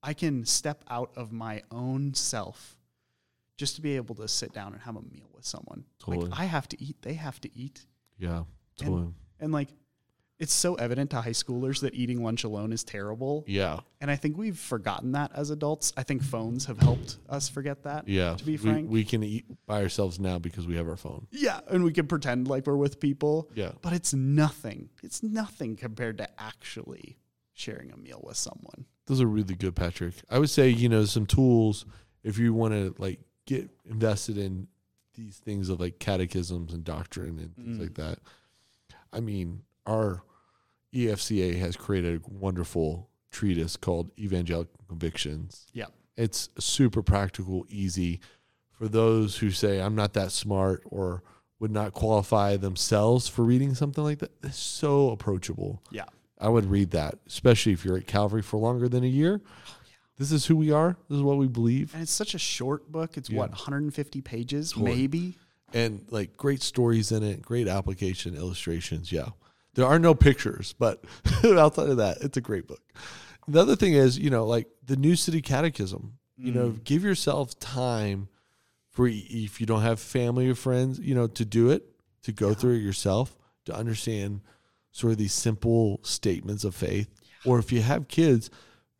I 0.00 0.14
can 0.14 0.44
step 0.44 0.84
out 0.88 1.10
of 1.16 1.32
my 1.32 1.62
own 1.72 2.14
self 2.14 2.76
just 3.56 3.74
to 3.76 3.82
be 3.82 3.96
able 3.96 4.14
to 4.14 4.28
sit 4.28 4.52
down 4.52 4.74
and 4.74 4.82
have 4.82 4.96
a 4.96 5.02
meal 5.02 5.28
with 5.34 5.44
someone. 5.44 5.84
Totally. 5.98 6.28
Like 6.28 6.40
I 6.40 6.44
have 6.44 6.68
to 6.68 6.80
eat, 6.80 7.02
they 7.02 7.14
have 7.14 7.40
to 7.40 7.50
eat. 7.56 7.84
Yeah. 8.16 8.44
Totally. 8.76 9.08
And 9.40 9.52
like 9.52 9.70
it's 10.42 10.52
so 10.52 10.74
evident 10.74 11.10
to 11.10 11.20
high 11.20 11.30
schoolers 11.30 11.80
that 11.80 11.94
eating 11.94 12.22
lunch 12.24 12.42
alone 12.44 12.72
is 12.72 12.82
terrible. 12.84 13.44
yeah. 13.46 13.78
And 14.00 14.10
I 14.10 14.16
think 14.16 14.36
we've 14.36 14.58
forgotten 14.58 15.12
that 15.12 15.30
as 15.34 15.50
adults. 15.50 15.92
I 15.96 16.02
think 16.02 16.22
phones 16.24 16.64
have 16.66 16.78
helped 16.80 17.18
us 17.28 17.48
forget 17.48 17.84
that. 17.84 18.08
Yeah. 18.08 18.34
To 18.34 18.44
be 18.44 18.52
We- 18.52 18.56
frank. 18.58 18.90
we, 18.90 19.04
can 19.04 19.22
eat 19.22 19.44
by 19.66 19.80
ourselves 19.82 20.18
now 20.18 20.40
because 20.40 20.66
we 20.66 20.74
have 20.74 20.88
our 20.88 20.96
phone. 20.96 21.28
yeah. 21.30 21.60
And 21.70 21.84
we 21.84 21.92
can 21.92 22.08
pretend 22.08 22.48
like 22.48 22.66
we're 22.66 22.76
with 22.76 22.98
people. 22.98 23.48
Yeah. 23.54 23.72
But 23.80 23.92
it's 23.92 24.12
nothing. 24.12 24.88
It's 25.04 25.22
nothing 25.22 25.76
compared 25.76 26.18
to 26.18 26.26
actually 26.42 27.16
sharing 27.52 27.92
a 27.92 27.96
meal 27.96 28.20
with 28.24 28.36
someone. 28.36 28.86
Those 29.06 29.20
are 29.20 29.26
really 29.26 29.54
good, 29.54 29.76
Patrick. 29.76 30.14
I 30.28 30.38
would 30.40 30.50
say, 30.50 30.68
you 30.68 30.88
know, 30.88 31.04
some 31.04 31.26
tools 31.26 31.86
if 32.24 32.38
you 32.38 32.52
want 32.52 32.74
to 32.74 32.94
like 32.98 33.20
get 33.46 33.70
invested 33.88 34.36
in 34.38 34.66
these 35.14 35.36
things 35.36 35.68
of 35.68 35.78
like 35.78 36.00
catechisms 36.00 36.72
and 36.72 36.82
doctrine 36.82 37.38
and 37.38 37.54
things 37.54 37.76
Mm. 37.78 37.80
like 37.82 37.94
that. 37.94 38.18
I 39.12 39.20
mean, 39.20 39.62
our 39.86 40.22
EFCA 40.94 41.58
has 41.58 41.76
created 41.76 42.22
a 42.24 42.28
wonderful 42.28 43.08
treatise 43.30 43.76
called 43.76 44.10
Evangelical 44.18 44.78
Convictions. 44.88 45.66
Yeah. 45.72 45.86
It's 46.16 46.50
super 46.58 47.02
practical, 47.02 47.66
easy 47.68 48.20
for 48.70 48.88
those 48.88 49.38
who 49.38 49.50
say 49.50 49.80
I'm 49.80 49.94
not 49.94 50.12
that 50.14 50.32
smart 50.32 50.82
or 50.84 51.22
would 51.58 51.70
not 51.70 51.92
qualify 51.94 52.56
themselves 52.56 53.28
for 53.28 53.42
reading 53.44 53.74
something 53.74 54.02
like 54.04 54.18
that. 54.18 54.32
It's 54.42 54.58
so 54.58 55.10
approachable. 55.10 55.82
Yeah. 55.90 56.04
I 56.38 56.48
would 56.48 56.66
read 56.66 56.90
that, 56.90 57.18
especially 57.26 57.72
if 57.72 57.84
you're 57.84 57.96
at 57.96 58.06
Calvary 58.06 58.42
for 58.42 58.58
longer 58.58 58.88
than 58.88 59.04
a 59.04 59.08
year. 59.08 59.40
Oh, 59.46 59.74
this 60.18 60.32
is 60.32 60.46
who 60.46 60.56
we 60.56 60.70
are. 60.72 60.96
This 61.08 61.16
is 61.16 61.22
what 61.22 61.38
we 61.38 61.46
believe. 61.46 61.94
And 61.94 62.02
it's 62.02 62.12
such 62.12 62.34
a 62.34 62.38
short 62.38 62.90
book. 62.90 63.16
It's 63.16 63.30
Yeah. 63.30 63.38
what 63.38 63.50
150 63.52 64.20
pages, 64.20 64.76
maybe. 64.76 65.38
and 65.72 66.04
like 66.10 66.36
great 66.36 66.60
stories 66.60 67.12
in 67.12 67.22
it, 67.22 67.40
great 67.42 67.68
application 67.68 68.34
illustrations. 68.36 69.10
Yeah. 69.12 69.28
There 69.74 69.86
are 69.86 69.98
no 69.98 70.14
pictures, 70.14 70.74
but 70.78 71.04
outside 71.44 71.88
of 71.88 71.96
that, 71.98 72.18
it's 72.20 72.36
a 72.36 72.42
great 72.42 72.66
book. 72.66 72.82
The 73.48 73.60
other 73.60 73.76
thing 73.76 73.94
is, 73.94 74.18
you 74.18 74.30
know, 74.30 74.46
like 74.46 74.68
the 74.84 74.96
New 74.96 75.16
City 75.16 75.40
Catechism, 75.40 76.18
you 76.36 76.52
know, 76.52 76.70
mm. 76.70 76.84
give 76.84 77.02
yourself 77.02 77.58
time 77.58 78.28
for 78.90 79.08
if 79.08 79.60
you 79.60 79.66
don't 79.66 79.82
have 79.82 79.98
family 79.98 80.48
or 80.48 80.54
friends, 80.54 80.98
you 80.98 81.14
know, 81.14 81.26
to 81.26 81.44
do 81.44 81.70
it, 81.70 81.84
to 82.22 82.32
go 82.32 82.54
through 82.54 82.74
it 82.74 82.82
yourself, 82.82 83.36
to 83.64 83.74
understand 83.74 84.42
sort 84.90 85.12
of 85.12 85.18
these 85.18 85.32
simple 85.32 86.00
statements 86.02 86.64
of 86.64 86.74
faith. 86.74 87.08
Or 87.44 87.58
if 87.58 87.72
you 87.72 87.80
have 87.82 88.08
kids, 88.08 88.50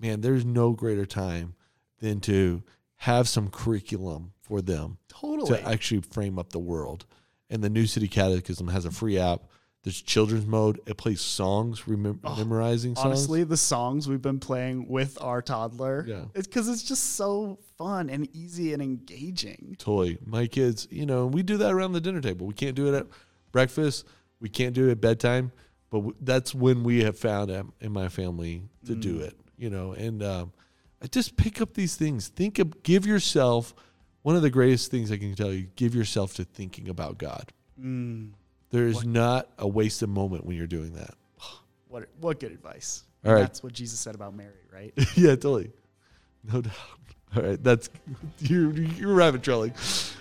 man, 0.00 0.22
there's 0.22 0.44
no 0.44 0.72
greater 0.72 1.06
time 1.06 1.54
than 2.00 2.20
to 2.20 2.62
have 2.96 3.28
some 3.28 3.50
curriculum 3.50 4.32
for 4.40 4.62
them 4.62 4.98
Totally. 5.08 5.58
to 5.58 5.68
actually 5.68 6.00
frame 6.00 6.38
up 6.38 6.50
the 6.50 6.58
world. 6.58 7.06
And 7.50 7.62
the 7.62 7.70
New 7.70 7.86
City 7.86 8.08
Catechism 8.08 8.68
has 8.68 8.84
a 8.84 8.90
free 8.90 9.18
app. 9.18 9.42
There's 9.84 10.00
children's 10.00 10.46
mode. 10.46 10.80
It 10.86 10.96
plays 10.96 11.20
songs, 11.20 11.82
remem- 11.82 12.22
memorizing 12.38 12.94
songs. 12.94 13.04
Honestly, 13.04 13.42
the 13.42 13.56
songs 13.56 14.08
we've 14.08 14.22
been 14.22 14.38
playing 14.38 14.86
with 14.88 15.18
our 15.20 15.42
toddler, 15.42 16.04
Yeah. 16.06 16.24
it's 16.34 16.46
because 16.46 16.68
it's 16.68 16.84
just 16.84 17.14
so 17.16 17.58
fun 17.78 18.08
and 18.08 18.28
easy 18.34 18.72
and 18.72 18.80
engaging. 18.82 19.74
Totally. 19.78 20.18
My 20.24 20.46
kids, 20.46 20.86
you 20.90 21.04
know, 21.04 21.26
we 21.26 21.42
do 21.42 21.56
that 21.56 21.72
around 21.72 21.92
the 21.94 22.00
dinner 22.00 22.20
table. 22.20 22.46
We 22.46 22.54
can't 22.54 22.76
do 22.76 22.94
it 22.94 22.96
at 22.96 23.06
breakfast. 23.50 24.06
We 24.40 24.48
can't 24.48 24.72
do 24.74 24.86
it 24.88 24.92
at 24.92 25.00
bedtime. 25.00 25.50
But 25.90 25.98
w- 25.98 26.16
that's 26.20 26.54
when 26.54 26.84
we 26.84 27.02
have 27.02 27.18
found 27.18 27.50
in 27.80 27.92
my 27.92 28.08
family 28.08 28.62
to 28.86 28.94
do 28.94 29.18
it, 29.18 29.36
you 29.58 29.68
know. 29.68 29.92
And 29.92 30.22
um, 30.22 30.52
I 31.02 31.06
just 31.08 31.36
pick 31.36 31.60
up 31.60 31.74
these 31.74 31.96
things. 31.96 32.28
Think 32.28 32.58
of, 32.60 32.82
give 32.84 33.04
yourself, 33.04 33.74
one 34.22 34.36
of 34.36 34.42
the 34.42 34.48
greatest 34.50 34.90
things 34.92 35.10
I 35.10 35.18
can 35.18 35.34
tell 35.34 35.52
you, 35.52 35.66
give 35.74 35.92
yourself 35.94 36.34
to 36.34 36.44
thinking 36.44 36.88
about 36.88 37.18
God. 37.18 37.52
There 38.72 38.86
is 38.86 39.04
not 39.04 39.48
a 39.58 39.68
wasted 39.68 40.08
moment 40.08 40.44
when 40.44 40.56
you're 40.56 40.66
doing 40.66 40.94
that. 40.94 41.14
What 41.88 42.08
what 42.20 42.40
good 42.40 42.52
advice. 42.52 43.04
All 43.22 43.34
right. 43.34 43.40
That's 43.40 43.62
what 43.62 43.74
Jesus 43.74 44.00
said 44.00 44.14
about 44.14 44.34
Mary, 44.34 44.54
right? 44.72 44.94
yeah, 45.14 45.32
totally. 45.32 45.70
No 46.42 46.62
doubt. 46.62 46.72
All 47.36 47.42
right, 47.42 47.62
that's 47.62 47.90
you're 48.38 48.72
you're 48.72 49.14
rabbit 49.14 49.42
trailing. 49.42 49.74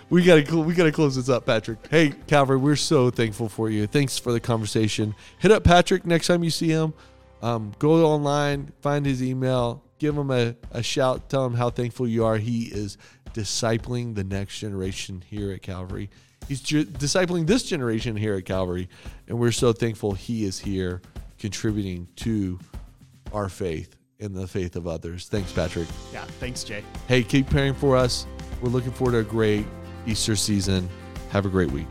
We 0.09 0.23
gotta 0.23 0.57
we 0.57 0.73
gotta 0.73 0.91
close 0.91 1.15
this 1.15 1.29
up, 1.29 1.45
Patrick. 1.45 1.79
Hey, 1.89 2.13
Calvary, 2.27 2.57
we're 2.57 2.75
so 2.75 3.09
thankful 3.09 3.47
for 3.47 3.69
you. 3.69 3.87
Thanks 3.87 4.17
for 4.17 4.33
the 4.33 4.41
conversation. 4.41 5.15
Hit 5.39 5.51
up 5.51 5.63
Patrick 5.63 6.05
next 6.05 6.27
time 6.27 6.43
you 6.43 6.49
see 6.49 6.69
him. 6.69 6.93
Um, 7.41 7.71
go 7.79 8.05
online, 8.05 8.71
find 8.81 9.05
his 9.05 9.23
email, 9.23 9.81
give 9.97 10.17
him 10.17 10.29
a, 10.29 10.55
a 10.71 10.83
shout, 10.83 11.29
tell 11.29 11.45
him 11.45 11.53
how 11.55 11.69
thankful 11.69 12.07
you 12.07 12.25
are. 12.25 12.37
He 12.37 12.65
is 12.65 12.97
discipling 13.33 14.15
the 14.15 14.23
next 14.23 14.59
generation 14.59 15.23
here 15.25 15.51
at 15.51 15.61
Calvary. 15.61 16.09
He's 16.47 16.61
discipling 16.61 17.47
this 17.47 17.63
generation 17.63 18.15
here 18.15 18.35
at 18.35 18.45
Calvary, 18.45 18.89
and 19.27 19.39
we're 19.39 19.51
so 19.51 19.71
thankful 19.71 20.13
he 20.13 20.43
is 20.43 20.59
here 20.59 21.01
contributing 21.39 22.07
to 22.17 22.59
our 23.33 23.47
faith 23.49 23.95
and 24.19 24.35
the 24.35 24.47
faith 24.47 24.75
of 24.75 24.85
others. 24.87 25.27
Thanks, 25.27 25.51
Patrick. 25.51 25.87
yeah. 26.13 26.25
Thanks, 26.39 26.63
Jay. 26.63 26.83
Hey, 27.07 27.23
keep 27.23 27.49
praying 27.49 27.75
for 27.75 27.95
us. 27.95 28.27
We're 28.61 28.69
looking 28.69 28.91
forward 28.91 29.13
to 29.13 29.19
a 29.19 29.23
great 29.23 29.65
Easter 30.05 30.35
season. 30.35 30.89
Have 31.29 31.45
a 31.45 31.49
great 31.49 31.71
week. 31.71 31.87